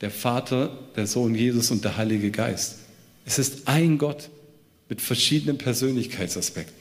der 0.01 0.09
Vater, 0.09 0.75
der 0.95 1.05
Sohn 1.05 1.35
Jesus 1.35 1.69
und 1.69 1.85
der 1.85 1.97
Heilige 1.97 2.31
Geist. 2.31 2.77
Es 3.27 3.37
ist 3.37 3.67
ein 3.67 3.99
Gott 3.99 4.31
mit 4.89 5.01
verschiedenen 5.01 5.57
Persönlichkeitsaspekten. 5.57 6.75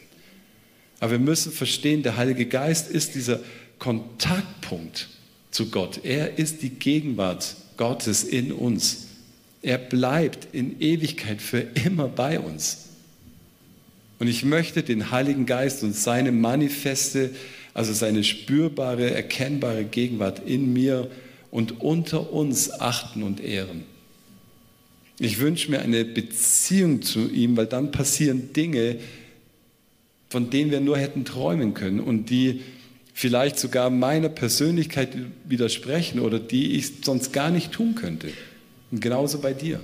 Aber 1.01 1.13
wir 1.13 1.19
müssen 1.19 1.53
verstehen, 1.53 2.03
der 2.03 2.17
Heilige 2.17 2.47
Geist 2.47 2.91
ist 2.91 3.15
dieser 3.15 3.41
Kontaktpunkt 3.79 5.09
zu 5.51 5.71
Gott. 5.71 6.01
Er 6.03 6.39
ist 6.39 6.63
die 6.63 6.71
Gegenwart 6.71 7.55
Gottes 7.77 8.25
in 8.25 8.53
uns. 8.53 9.07
Er 9.63 9.79
bleibt 9.79 10.49
in 10.53 10.81
Ewigkeit 10.81 11.41
für 11.41 11.61
immer 11.61 12.09
bei 12.09 12.41
uns. 12.41 12.87
Und 14.19 14.27
ich 14.27 14.45
möchte 14.45 14.83
den 14.83 15.13
Heiligen 15.13 15.47
Geist 15.47 15.85
und 15.85 15.95
seine 15.95 16.33
Manifeste, 16.33 17.31
also 17.75 17.93
seine 17.93 18.25
spürbare, 18.25 19.13
erkennbare 19.13 19.85
Gegenwart 19.85 20.43
in 20.45 20.73
mir 20.73 21.09
und 21.53 21.81
unter 21.81 22.33
uns 22.33 22.71
achten 22.81 23.23
und 23.23 23.41
ehren. 23.41 23.85
Ich 25.19 25.41
wünsche 25.41 25.71
mir 25.71 25.81
eine 25.81 26.05
Beziehung 26.05 27.03
zu 27.03 27.29
ihm, 27.29 27.57
weil 27.57 27.67
dann 27.67 27.91
passieren 27.91 28.53
Dinge, 28.53 28.99
von 30.29 30.51
denen 30.51 30.71
wir 30.71 30.81
nur 30.81 30.99
hätten 30.99 31.25
träumen 31.25 31.75
können 31.75 32.01
und 32.01 32.31
die 32.31 32.61
vielleicht 33.15 33.59
sogar 33.59 33.91
meiner 33.91 34.29
Persönlichkeit 34.29 35.11
widersprechen 35.45 36.21
oder 36.21 36.39
die 36.39 36.77
ich 36.77 36.93
sonst 37.03 37.33
gar 37.33 37.51
nicht 37.51 37.73
tun 37.73 37.97
könnte. 37.97 38.29
Und 38.93 39.01
genauso 39.01 39.41
bei 39.41 39.55
dir. 39.55 39.81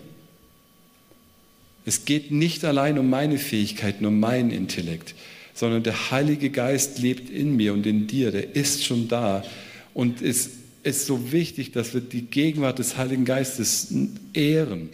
Es 1.85 2.05
geht 2.05 2.31
nicht 2.31 2.65
allein 2.65 2.99
um 2.99 3.11
meine 3.11 3.39
Fähigkeiten, 3.39 4.07
um 4.07 4.21
meinen 4.21 4.51
Intellekt, 4.51 5.15
sondern 5.53 5.83
der 5.83 6.13
Heilige 6.13 6.51
Geist 6.51 6.99
lebt 6.99 7.29
in 7.29 7.57
mir 7.57 7.73
und 7.75 7.87
in 7.87 8.07
dir, 8.07 8.31
der 8.31 8.55
ist 8.55 8.85
schon 8.85 9.09
da. 9.09 9.45
Und 9.93 10.23
es 10.23 10.51
ist 10.85 11.07
so 11.07 11.33
wichtig, 11.33 11.73
dass 11.73 11.93
wir 11.93 12.01
die 12.01 12.23
Gegenwart 12.23 12.79
des 12.79 12.97
Heiligen 12.97 13.25
Geistes 13.25 13.93
ehren, 14.33 14.91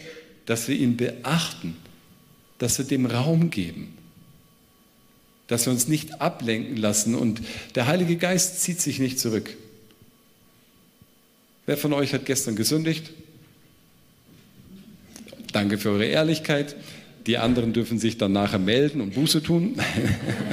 dass 0.50 0.66
wir 0.66 0.76
ihn 0.76 0.96
beachten, 0.96 1.76
dass 2.58 2.76
wir 2.78 2.84
dem 2.84 3.06
Raum 3.06 3.50
geben 3.50 3.96
dass 5.50 5.66
wir 5.66 5.72
uns 5.72 5.88
nicht 5.88 6.20
ablenken 6.20 6.76
lassen 6.76 7.16
und 7.16 7.42
der 7.74 7.88
Heilige 7.88 8.16
Geist 8.16 8.60
zieht 8.60 8.80
sich 8.80 9.00
nicht 9.00 9.18
zurück. 9.18 9.56
Wer 11.66 11.76
von 11.76 11.92
euch 11.92 12.14
hat 12.14 12.24
gestern 12.24 12.54
gesündigt? 12.54 13.10
Danke 15.52 15.76
für 15.76 15.90
eure 15.90 16.06
Ehrlichkeit. 16.06 16.76
Die 17.26 17.36
anderen 17.36 17.72
dürfen 17.72 17.98
sich 17.98 18.16
dann 18.16 18.30
nachher 18.30 18.60
melden 18.60 19.00
und 19.00 19.14
Buße 19.14 19.42
tun. 19.42 19.74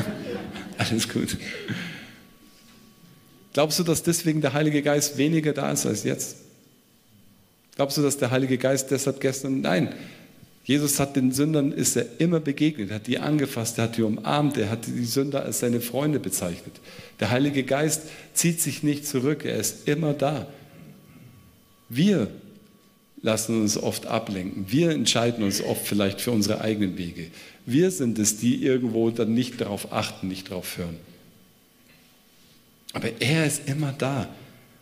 Alles 0.80 1.08
gut. 1.08 1.38
Glaubst 3.54 3.78
du, 3.78 3.84
dass 3.84 4.02
deswegen 4.02 4.42
der 4.42 4.54
Heilige 4.54 4.82
Geist 4.82 5.20
weniger 5.20 5.54
da 5.54 5.72
ist 5.72 5.86
als 5.86 6.06
jetzt? 6.06 6.38
Glaubst 7.78 7.96
du, 7.96 8.02
dass 8.02 8.18
der 8.18 8.32
Heilige 8.32 8.58
Geist 8.58 8.90
deshalb 8.90 9.22
gestern? 9.22 9.62
Nein, 9.62 9.94
Jesus 10.64 11.00
hat 11.00 11.16
den 11.16 11.32
Sündern 11.32 11.72
ist 11.72 11.96
er 11.96 12.08
immer 12.18 12.40
begegnet, 12.40 12.92
hat 12.92 13.06
die 13.06 13.20
angefasst, 13.20 13.78
er 13.78 13.86
hat 13.86 13.98
die 13.98 14.02
umarmt, 14.02 14.58
er 14.58 14.72
hat 14.72 14.88
die 14.88 15.06
Sünder 15.06 15.44
als 15.44 15.60
seine 15.60 15.80
Freunde 15.80 16.20
bezeichnet. 16.20 16.74
Der 17.20 17.30
Heilige 17.30 17.64
Geist 17.64 18.02
zieht 18.34 18.60
sich 18.60 18.82
nicht 18.82 19.08
zurück, 19.08 19.46
er 19.46 19.58
ist 19.58 19.88
immer 19.88 20.14
da. 20.14 20.48
Wir 21.88 22.30
lassen 23.22 23.62
uns 23.62 23.78
oft 23.78 24.08
ablenken. 24.08 24.66
Wir 24.70 24.90
entscheiden 24.90 25.44
uns 25.44 25.62
oft 25.62 25.88
vielleicht 25.88 26.20
für 26.20 26.32
unsere 26.32 26.62
eigenen 26.62 26.98
Wege. 26.98 27.28
Wir 27.68 27.92
sind 27.92 28.18
es, 28.18 28.38
die 28.38 28.64
irgendwo 28.64 29.12
dann 29.12 29.36
nicht 29.36 29.62
darauf 29.62 29.94
achten, 29.94 30.28
nicht 30.28 30.50
darauf 30.50 30.78
hören. 30.78 30.98
Aber 32.94 33.10
er 33.22 33.46
ist 33.46 33.70
immer 33.70 33.94
da 33.96 34.28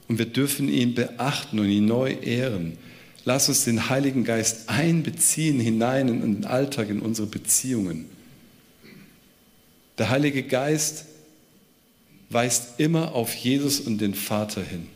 und 0.07 0.19
wir 0.19 0.25
dürfen 0.25 0.69
ihn 0.69 0.95
beachten 0.95 1.59
und 1.59 1.69
ihn 1.69 1.85
neu 1.85 2.11
ehren. 2.11 2.77
Lass 3.23 3.49
uns 3.49 3.65
den 3.65 3.89
Heiligen 3.89 4.23
Geist 4.23 4.69
einbeziehen 4.69 5.59
hinein 5.59 6.07
in 6.07 6.21
den 6.21 6.45
Alltag, 6.45 6.89
in 6.89 6.99
unsere 6.99 7.27
Beziehungen. 7.27 8.05
Der 9.97 10.09
Heilige 10.09 10.43
Geist 10.43 11.05
weist 12.29 12.79
immer 12.79 13.13
auf 13.13 13.33
Jesus 13.33 13.79
und 13.79 13.99
den 13.99 14.13
Vater 14.13 14.61
hin. 14.61 14.87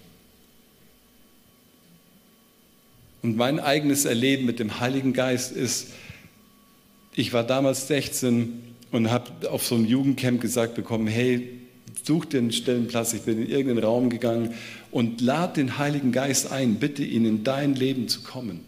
Und 3.21 3.35
mein 3.35 3.59
eigenes 3.59 4.05
Erleben 4.05 4.45
mit 4.45 4.59
dem 4.59 4.79
Heiligen 4.79 5.13
Geist 5.13 5.51
ist, 5.51 5.87
ich 7.15 7.33
war 7.33 7.43
damals 7.43 7.87
16 7.87 8.61
und 8.91 9.11
habe 9.11 9.49
auf 9.49 9.65
so 9.65 9.75
einem 9.75 9.85
Jugendcamp 9.85 10.39
gesagt 10.39 10.75
bekommen, 10.75 11.07
hey, 11.07 11.58
such 12.09 12.25
dir 12.25 12.39
einen 12.39 12.51
Stellenplatz, 12.51 13.13
ich 13.13 13.21
bin 13.21 13.37
in 13.37 13.47
irgendeinen 13.47 13.83
Raum 13.83 14.09
gegangen 14.09 14.55
und 14.89 15.21
lad 15.21 15.57
den 15.57 15.77
Heiligen 15.77 16.11
Geist 16.11 16.51
ein, 16.51 16.75
bitte 16.75 17.03
ihn 17.03 17.23
in 17.23 17.43
dein 17.43 17.75
Leben 17.75 18.07
zu 18.07 18.21
kommen. 18.21 18.61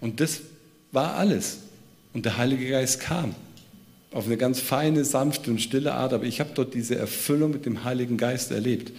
Und 0.00 0.20
das 0.20 0.40
war 0.90 1.16
alles. 1.16 1.58
Und 2.14 2.24
der 2.24 2.38
Heilige 2.38 2.70
Geist 2.70 3.00
kam 3.00 3.34
auf 4.10 4.24
eine 4.24 4.38
ganz 4.38 4.58
feine, 4.58 5.04
sanfte 5.04 5.50
und 5.50 5.60
stille 5.60 5.92
Art, 5.92 6.14
aber 6.14 6.24
ich 6.24 6.40
habe 6.40 6.50
dort 6.54 6.72
diese 6.72 6.96
Erfüllung 6.96 7.50
mit 7.50 7.66
dem 7.66 7.84
Heiligen 7.84 8.16
Geist 8.16 8.50
erlebt. 8.50 8.90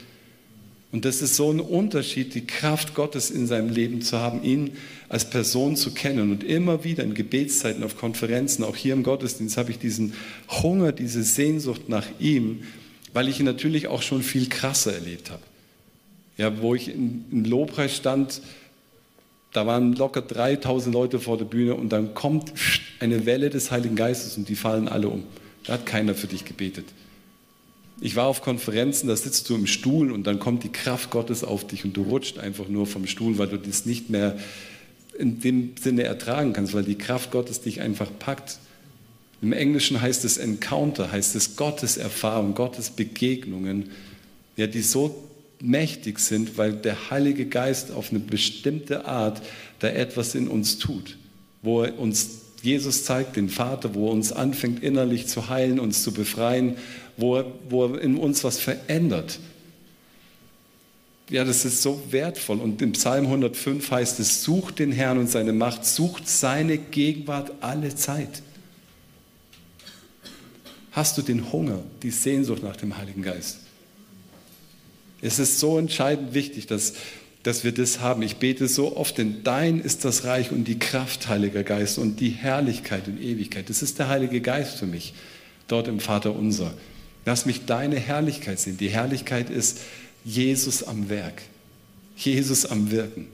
Und 0.91 1.05
das 1.05 1.23
ist 1.23 1.35
so 1.35 1.51
ein 1.51 1.59
Unterschied, 1.59 2.35
die 2.35 2.45
Kraft 2.45 2.93
Gottes 2.93 3.31
in 3.31 3.47
seinem 3.47 3.69
Leben 3.69 4.03
zu 4.03 4.19
haben, 4.19 4.43
ihn 4.43 4.77
als 5.09 5.27
Person 5.27 5.75
zu 5.75 5.95
kennen. 5.95 6.31
Und 6.31 6.43
immer 6.43 6.83
wieder 6.83 7.03
in 7.03 7.15
Gebetszeiten, 7.15 7.83
auf 7.83 7.97
Konferenzen, 7.97 8.63
auch 8.63 8.75
hier 8.75 8.93
im 8.93 9.01
Gottesdienst, 9.01 9.57
habe 9.57 9.71
ich 9.71 9.79
diesen 9.79 10.13
Hunger, 10.61 10.91
diese 10.91 11.23
Sehnsucht 11.23 11.89
nach 11.89 12.05
ihm, 12.19 12.61
weil 13.13 13.29
ich 13.29 13.39
natürlich 13.39 13.87
auch 13.87 14.01
schon 14.01 14.23
viel 14.23 14.49
krasser 14.49 14.93
erlebt 14.93 15.31
habe. 15.31 15.43
Ja, 16.37 16.61
wo 16.61 16.73
ich 16.73 16.89
im 16.89 17.45
Lobpreis 17.45 17.95
stand, 17.95 18.41
da 19.53 19.67
waren 19.67 19.93
locker 19.93 20.21
3000 20.21 20.93
Leute 20.93 21.19
vor 21.19 21.37
der 21.37 21.45
Bühne 21.45 21.75
und 21.75 21.89
dann 21.89 22.15
kommt 22.15 22.51
eine 22.99 23.25
Welle 23.25 23.51
des 23.51 23.69
Heiligen 23.69 23.95
Geistes 23.95 24.35
und 24.35 24.49
die 24.49 24.55
fallen 24.55 24.87
alle 24.87 25.09
um. 25.09 25.23
Da 25.65 25.73
hat 25.73 25.85
keiner 25.85 26.15
für 26.15 26.27
dich 26.27 26.43
gebetet. 26.43 26.85
Ich 28.01 28.15
war 28.15 28.25
auf 28.25 28.41
Konferenzen, 28.41 29.07
da 29.07 29.15
sitzt 29.15 29.47
du 29.49 29.55
im 29.55 29.67
Stuhl 29.67 30.11
und 30.11 30.25
dann 30.25 30.39
kommt 30.39 30.63
die 30.63 30.71
Kraft 30.71 31.11
Gottes 31.11 31.43
auf 31.43 31.65
dich 31.65 31.85
und 31.85 31.95
du 31.95 32.01
rutscht 32.01 32.39
einfach 32.39 32.67
nur 32.67 32.87
vom 32.87 33.05
Stuhl, 33.05 33.37
weil 33.37 33.47
du 33.47 33.57
das 33.57 33.85
nicht 33.85 34.09
mehr 34.09 34.37
in 35.17 35.39
dem 35.39 35.75
Sinne 35.79 36.03
ertragen 36.03 36.53
kannst, 36.53 36.73
weil 36.73 36.83
die 36.83 36.97
Kraft 36.97 37.31
Gottes 37.31 37.61
dich 37.61 37.81
einfach 37.81 38.09
packt. 38.17 38.57
Im 39.43 39.51
Englischen 39.51 39.99
heißt 39.99 40.23
es 40.23 40.37
Encounter, 40.37 41.11
heißt 41.11 41.35
es 41.35 41.57
Gottes 41.57 41.97
Erfahrung, 41.97 42.55
Gottes 42.55 42.89
Begegnungen, 42.89 43.91
ja, 44.55 44.67
die 44.67 44.81
so 44.81 45.27
mächtig 45.59 46.19
sind, 46.19 46.57
weil 46.57 46.71
der 46.71 47.09
Heilige 47.09 47.45
Geist 47.45 47.91
auf 47.91 48.11
eine 48.11 48.19
bestimmte 48.19 49.05
Art 49.05 49.41
da 49.79 49.89
etwas 49.89 50.33
in 50.33 50.47
uns 50.47 50.77
tut, 50.77 51.17
wo 51.61 51.83
er 51.83 51.99
uns 51.99 52.39
Jesus 52.61 53.03
zeigt, 53.03 53.35
den 53.35 53.49
Vater, 53.49 53.93
wo 53.95 54.07
er 54.07 54.13
uns 54.13 54.31
anfängt 54.31 54.81
innerlich 54.81 55.27
zu 55.27 55.49
heilen, 55.49 55.77
uns 55.81 56.03
zu 56.03 56.13
befreien, 56.13 56.77
wo 57.17 57.35
er, 57.35 57.45
wo 57.67 57.87
er 57.87 57.99
in 57.99 58.15
uns 58.15 58.45
was 58.45 58.59
verändert. 58.59 59.39
Ja, 61.29 61.43
das 61.43 61.65
ist 61.65 61.81
so 61.81 62.01
wertvoll. 62.11 62.59
Und 62.59 62.81
im 62.81 62.93
Psalm 62.93 63.25
105 63.25 63.91
heißt 63.91 64.21
es, 64.21 64.41
sucht 64.41 64.79
den 64.79 64.93
Herrn 64.93 65.17
und 65.17 65.29
seine 65.29 65.51
Macht, 65.51 65.85
sucht 65.85 66.29
seine 66.29 66.77
Gegenwart 66.77 67.51
alle 67.59 67.93
Zeit. 67.93 68.41
Hast 70.93 71.17
du 71.17 71.23
den 71.23 71.51
Hunger, 71.51 71.79
die 72.03 72.11
Sehnsucht 72.11 72.61
nach 72.61 72.75
dem 72.75 72.97
Heiligen 72.97 73.23
Geist? 73.23 73.57
Es 75.21 75.39
ist 75.39 75.59
so 75.59 75.79
entscheidend 75.79 76.35
wichtig, 76.35 76.67
dass, 76.67 76.93
dass 77.41 77.63
wir 77.63 77.71
das 77.71 77.99
haben. 77.99 78.21
Ich 78.21 78.37
bete 78.37 78.67
so 78.67 78.95
oft, 78.95 79.17
denn 79.17 79.43
dein 79.43 79.79
ist 79.79 80.05
das 80.05 80.23
Reich 80.23 80.51
und 80.51 80.65
die 80.65 80.77
Kraft, 80.77 81.27
Heiliger 81.27 81.63
Geist, 81.63 81.97
und 81.97 82.19
die 82.19 82.29
Herrlichkeit 82.29 83.07
und 83.07 83.19
Ewigkeit. 83.19 83.69
Das 83.69 83.81
ist 83.81 83.97
der 83.97 84.07
Heilige 84.07 84.39
Geist 84.39 84.77
für 84.77 84.85
mich, 84.85 85.15
dort 85.67 85.87
im 85.87 85.99
Vater 85.99 86.35
unser. 86.35 86.75
Lass 87.25 87.47
mich 87.47 87.65
deine 87.65 87.95
Herrlichkeit 87.95 88.59
sehen. 88.59 88.77
Die 88.77 88.89
Herrlichkeit 88.89 89.49
ist 89.49 89.79
Jesus 90.23 90.83
am 90.83 91.09
Werk, 91.09 91.41
Jesus 92.15 92.67
am 92.67 92.91
Wirken. 92.91 93.27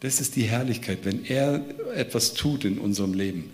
Das 0.00 0.20
ist 0.20 0.36
die 0.36 0.44
Herrlichkeit, 0.44 0.98
wenn 1.04 1.24
er 1.24 1.64
etwas 1.94 2.34
tut 2.34 2.64
in 2.66 2.78
unserem 2.78 3.14
Leben. 3.14 3.50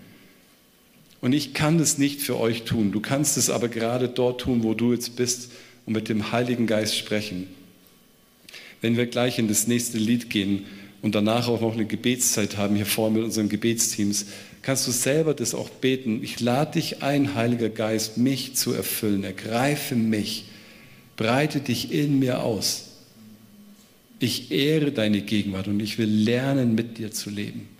Und 1.25 1.33
ich 1.33 1.55
kann 1.55 1.79
das 1.79 1.97
nicht 1.97 2.21
für 2.21 2.39
euch 2.39 2.65
tun. 2.65 2.93
Du 2.93 3.01
kannst 3.01 3.39
es 3.39 3.49
aber 3.49 3.69
gerade 3.69 4.11
dort 4.11 4.43
tun, 4.43 4.63
wo 4.63 4.75
du 4.75 4.93
jetzt 4.93 5.17
bist 5.17 5.53
und 5.87 5.95
mit 5.95 6.11
dem 6.11 6.33
Heiligen 6.33 6.67
Geist 6.67 6.99
sprechen. 6.99 7.47
Wenn 8.83 8.99
wir 8.99 9.07
gleich 9.07 9.39
in 9.39 9.49
das 9.49 9.67
nächste 9.67 9.97
Lied 9.97 10.29
gehen 10.29 10.67
und 11.01 11.15
danach 11.15 11.49
auch 11.49 11.63
noch 11.63 11.73
eine 11.73 11.87
Gebetszeit 11.87 12.59
haben 12.59 12.77
hier 12.77 12.85
vorne 12.85 13.17
mit 13.17 13.25
unseren 13.25 13.49
Gebetsteams, 13.49 14.27
kannst 14.61 14.87
du 14.87 14.91
selber 14.91 15.33
das 15.33 15.55
auch 15.55 15.71
beten. 15.71 16.23
Ich 16.23 16.41
lade 16.41 16.73
dich 16.73 17.03
ein, 17.03 17.35
Heiliger 17.35 17.71
Geist, 17.71 18.19
mich 18.19 18.55
zu 18.55 18.75
erfüllen. 18.75 19.25
Ergreife 19.25 19.95
mich, 19.95 20.45
breite 21.17 21.61
dich 21.61 21.91
in 21.91 22.19
mir 22.19 22.43
aus. 22.43 22.89
Ich 24.19 24.51
ehre 24.51 24.93
deine 24.93 25.23
Gegenwart 25.23 25.69
und 25.69 25.81
ich 25.81 25.97
will 25.97 26.11
lernen, 26.11 26.75
mit 26.75 26.99
dir 26.99 27.13
zu 27.13 27.31
leben. 27.31 27.74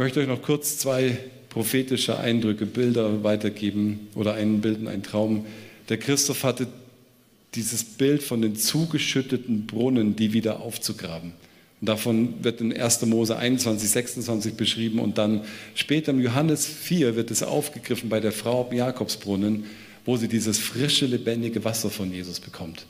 Möchte 0.00 0.20
euch 0.20 0.28
noch 0.28 0.40
kurz 0.40 0.78
zwei 0.78 1.18
prophetische 1.50 2.18
Eindrücke, 2.18 2.64
Bilder 2.64 3.22
weitergeben 3.22 4.08
oder 4.14 4.32
einen 4.32 4.62
Bild, 4.62 4.88
einen 4.88 5.02
Traum. 5.02 5.44
Der 5.90 5.98
Christoph 5.98 6.42
hatte 6.42 6.68
dieses 7.54 7.84
Bild 7.84 8.22
von 8.22 8.40
den 8.40 8.56
zugeschütteten 8.56 9.66
Brunnen, 9.66 10.16
die 10.16 10.32
wieder 10.32 10.60
aufzugraben. 10.60 11.34
Und 11.82 11.88
davon 11.90 12.42
wird 12.42 12.62
in 12.62 12.74
1. 12.74 13.04
Mose 13.06 13.36
21, 13.36 13.90
26 13.90 14.54
beschrieben 14.54 15.00
und 15.00 15.18
dann 15.18 15.42
später 15.74 16.12
im 16.12 16.20
Johannes 16.20 16.64
4 16.64 17.14
wird 17.14 17.30
es 17.30 17.42
aufgegriffen 17.42 18.08
bei 18.08 18.20
der 18.20 18.32
Frau 18.32 18.66
am 18.66 18.74
Jakobsbrunnen, 18.74 19.64
wo 20.06 20.16
sie 20.16 20.28
dieses 20.28 20.58
frische, 20.58 21.04
lebendige 21.04 21.62
Wasser 21.62 21.90
von 21.90 22.10
Jesus 22.10 22.40
bekommt. 22.40 22.86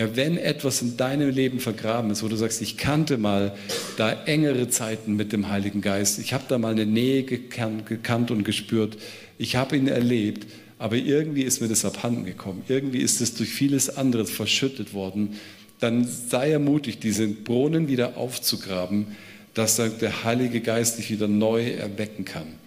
Ja, 0.00 0.16
wenn 0.16 0.38
etwas 0.38 0.80
in 0.80 0.96
deinem 0.96 1.28
Leben 1.28 1.60
vergraben 1.60 2.10
ist, 2.10 2.22
wo 2.22 2.28
du 2.28 2.36
sagst, 2.36 2.62
ich 2.62 2.78
kannte 2.78 3.18
mal 3.18 3.54
da 3.98 4.10
engere 4.24 4.70
Zeiten 4.70 5.14
mit 5.14 5.30
dem 5.30 5.50
Heiligen 5.50 5.82
Geist, 5.82 6.18
ich 6.18 6.32
habe 6.32 6.44
da 6.48 6.56
mal 6.56 6.72
eine 6.72 6.86
Nähe 6.86 7.22
gekannt, 7.22 8.30
und 8.30 8.44
gespürt, 8.44 8.96
ich 9.36 9.56
habe 9.56 9.76
ihn 9.76 9.88
erlebt, 9.88 10.46
aber 10.78 10.96
irgendwie 10.96 11.42
ist 11.42 11.60
mir 11.60 11.68
das 11.68 11.84
abhanden 11.84 12.24
gekommen, 12.24 12.62
irgendwie 12.66 13.00
ist 13.00 13.20
es 13.20 13.34
durch 13.34 13.50
vieles 13.50 13.94
anderes 13.94 14.30
verschüttet 14.30 14.94
worden, 14.94 15.36
dann 15.80 16.08
sei 16.08 16.52
ermutigt, 16.52 17.02
diesen 17.02 17.44
Brunnen 17.44 17.86
wieder 17.86 18.16
aufzugraben, 18.16 19.18
dass 19.52 19.76
der 19.76 20.24
Heilige 20.24 20.62
Geist 20.62 20.96
dich 20.96 21.10
wieder 21.10 21.28
neu 21.28 21.72
erwecken 21.72 22.24
kann. 22.24 22.59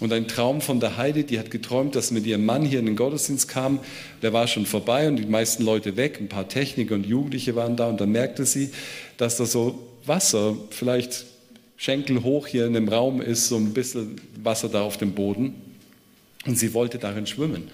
Und 0.00 0.12
ein 0.12 0.28
Traum 0.28 0.60
von 0.60 0.78
der 0.78 0.98
Heide, 0.98 1.24
die 1.24 1.38
hat 1.38 1.50
geträumt, 1.50 1.94
dass 1.94 2.10
mit 2.10 2.26
ihrem 2.26 2.44
Mann 2.44 2.62
hier 2.62 2.80
in 2.80 2.86
den 2.86 2.96
Gottesdienst 2.96 3.48
kam. 3.48 3.80
Der 4.20 4.32
war 4.32 4.46
schon 4.46 4.66
vorbei 4.66 5.08
und 5.08 5.16
die 5.16 5.24
meisten 5.24 5.64
Leute 5.64 5.96
weg, 5.96 6.18
ein 6.20 6.28
paar 6.28 6.48
Techniker 6.48 6.94
und 6.94 7.06
Jugendliche 7.06 7.56
waren 7.56 7.76
da. 7.76 7.88
Und 7.88 8.00
dann 8.00 8.12
merkte 8.12 8.44
sie, 8.44 8.70
dass 9.16 9.36
da 9.38 9.46
so 9.46 9.78
Wasser, 10.04 10.54
vielleicht 10.70 11.24
Schenkel 11.78 12.22
hoch 12.22 12.46
hier 12.46 12.66
in 12.66 12.74
dem 12.74 12.88
Raum 12.88 13.22
ist, 13.22 13.48
so 13.48 13.56
ein 13.56 13.72
bisschen 13.72 14.20
Wasser 14.42 14.68
da 14.68 14.82
auf 14.82 14.98
dem 14.98 15.12
Boden. 15.12 15.54
Und 16.46 16.58
sie 16.58 16.74
wollte 16.74 16.98
darin 16.98 17.26
schwimmen. 17.26 17.70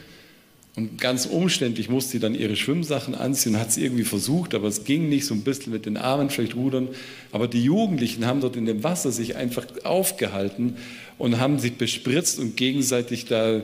Und 0.75 0.99
ganz 0.99 1.27
umständlich 1.27 1.91
musste 1.91 2.13
sie 2.13 2.19
dann 2.19 2.35
ihre 2.35 2.57
Schwimmsachen 2.57 3.15
anziehen, 3.15 3.59
hat 3.59 3.69
es 3.69 3.77
irgendwie 3.77 4.05
versucht, 4.05 4.55
aber 4.55 4.69
es 4.69 4.85
ging 4.85 5.11
nicht, 5.11 5.27
so 5.27 5.35
ein 5.35 5.43
bisschen 5.43 5.71
mit 5.71 5.85
den 5.85 5.99
Armen 5.99 6.31
vielleicht 6.31 6.57
rudern. 6.57 6.89
Aber 7.31 7.47
die 7.47 7.63
Jugendlichen 7.63 8.25
haben 8.25 8.41
dort 8.41 8.57
in 8.57 8.65
dem 8.65 8.83
Wasser 8.83 9.13
sich 9.13 9.37
einfach 9.37 9.67
aufgehalten 9.85 10.77
und 11.19 11.39
haben 11.39 11.59
sich 11.59 11.77
bespritzt 11.77 12.39
und 12.39 12.57
gegenseitig 12.57 13.27
da 13.27 13.61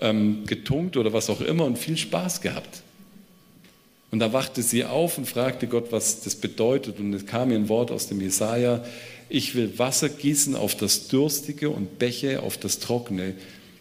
ähm, 0.00 0.44
getunkt 0.46 0.98
oder 0.98 1.14
was 1.14 1.30
auch 1.30 1.40
immer 1.40 1.64
und 1.64 1.78
viel 1.78 1.96
Spaß 1.96 2.42
gehabt. 2.42 2.82
Und 4.10 4.18
da 4.18 4.32
wachte 4.32 4.62
sie 4.62 4.84
auf 4.84 5.16
und 5.16 5.26
fragte 5.26 5.66
Gott, 5.66 5.92
was 5.92 6.20
das 6.20 6.34
bedeutet. 6.34 6.98
Und 6.98 7.14
es 7.14 7.24
kam 7.26 7.50
ihr 7.52 7.56
ein 7.56 7.68
Wort 7.68 7.90
aus 7.90 8.08
dem 8.08 8.20
Jesaja: 8.20 8.84
Ich 9.28 9.54
will 9.54 9.78
Wasser 9.78 10.08
gießen 10.08 10.56
auf 10.56 10.74
das 10.74 11.08
Durstige 11.08 11.70
und 11.70 11.98
Bäche 11.98 12.42
auf 12.42 12.58
das 12.58 12.80
Trockene. 12.80 13.34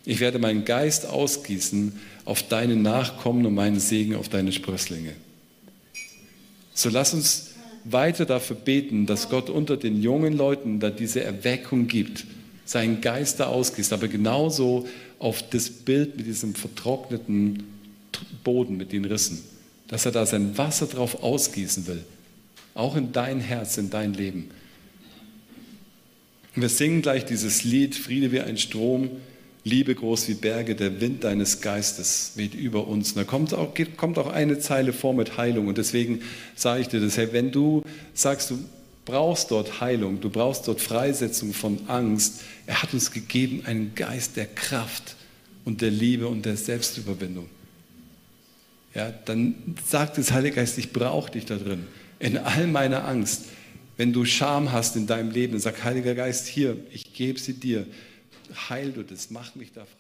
Ich 0.06 0.20
werde 0.20 0.40
meinen 0.40 0.66
Geist 0.66 1.06
ausgießen 1.06 1.94
auf 2.26 2.44
deine 2.44 2.76
Nachkommen 2.76 3.46
und 3.46 3.54
meinen 3.54 3.80
Segen 3.80 4.16
auf 4.16 4.30
deine 4.30 4.52
Sprösslinge. 4.52 5.14
So 6.74 6.90
lass 6.90 7.14
uns 7.14 7.50
weiter 7.84 8.26
dafür 8.26 8.56
beten, 8.56 9.06
dass 9.06 9.30
Gott 9.30 9.50
unter 9.50 9.78
den 9.78 10.02
jungen 10.02 10.34
Leuten 10.34 10.80
da 10.80 10.90
diese 10.90 11.24
Erweckung 11.24 11.88
gibt, 11.88 12.26
seinen 12.66 13.02
Geist 13.02 13.40
da 13.40 13.48
ausgießt, 13.48 13.94
aber 13.94 14.08
genauso 14.08 14.88
auf 15.18 15.48
das 15.50 15.70
Bild 15.70 16.18
mit 16.18 16.28
diesem 16.28 16.56
vertrockneten 16.56 17.64
Boden, 18.44 18.78
mit 18.78 18.92
den 18.92 19.06
Rissen, 19.06 19.42
dass 19.88 20.06
er 20.06 20.12
da 20.12 20.26
sein 20.26 20.58
Wasser 20.58 20.88
drauf 20.88 21.24
ausgießen 21.24 21.88
will, 21.88 22.04
auch 22.76 22.96
in 22.96 23.12
dein 23.12 23.40
Herz, 23.40 23.78
in 23.78 23.90
dein 23.90 24.14
Leben. 24.14 24.50
Wir 26.56 26.70
singen 26.70 27.02
gleich 27.02 27.26
dieses 27.26 27.64
Lied, 27.64 27.96
Friede 27.96 28.32
wie 28.32 28.42
ein 28.42 28.58
Strom, 28.58 29.10
Liebe 29.65 29.93
groß 29.93 30.30
wie 30.30 30.36
Berge, 30.36 30.76
der 30.76 31.02
Wind 31.02 31.24
deines 31.24 31.62
Geistes 31.62 32.32
weht 32.36 32.54
über 32.54 32.88
uns. 32.88 33.12
Und 33.12 33.17
da 33.17 33.24
kommt 33.26 33.54
auch, 33.54 33.74
kommt 33.98 34.17
auch 34.17 34.32
eine 34.32 34.60
Zeile 34.60 34.93
vor 34.93 35.13
mit 35.13 35.38
Heilung. 35.38 35.67
Und 35.67 35.78
deswegen 35.78 36.22
sage 36.56 36.82
ich 36.82 36.88
dir 36.88 37.02
das, 37.02 37.17
hey, 37.17 37.30
wenn 37.34 37.52
du 37.52 37.84
sagst, 38.13 38.52
du 38.52 38.60
brauchst 39.06 39.52
dort 39.52 39.82
Heilung, 39.82 40.22
du 40.22 40.30
brauchst 40.30 40.67
dort 40.67 40.80
Freisetzung 40.80 41.54
von 41.54 41.80
Angst, 41.88 42.41
er 42.67 42.82
hat 42.82 42.93
uns 42.93 43.12
gegeben 43.12 43.63
einen 43.65 43.93
Geist 43.95 44.38
der 44.38 44.45
Kraft 44.45 45.15
und 45.65 45.82
der 45.82 45.91
Liebe 45.91 46.28
und 46.28 46.45
der 46.45 46.56
Selbstüberwindung. 46.56 47.50
Ja, 48.95 49.12
dann 49.26 49.56
sagt 49.86 50.17
das 50.17 50.32
Heilige 50.32 50.56
Geist, 50.56 50.78
ich 50.78 50.93
brauche 50.93 51.32
dich 51.32 51.45
da 51.45 51.58
drin. 51.58 51.86
In 52.19 52.38
all 52.38 52.67
meiner 52.67 53.06
Angst. 53.06 53.45
Wenn 53.98 54.13
du 54.13 54.24
Scham 54.24 54.72
hast 54.72 54.95
in 54.95 55.08
deinem 55.08 55.30
Leben, 55.30 55.60
sag 55.60 55.84
Heiliger 55.84 56.15
Geist, 56.15 56.48
hier, 56.48 56.78
ich 56.89 57.13
gebe 57.13 57.38
sie 57.38 57.54
dir 57.54 57.86
heil 58.70 58.92
du 58.92 59.04
das, 59.04 59.30
mach 59.30 59.56
mich 59.56 59.74
da 59.74 59.86
frei. 59.86 59.99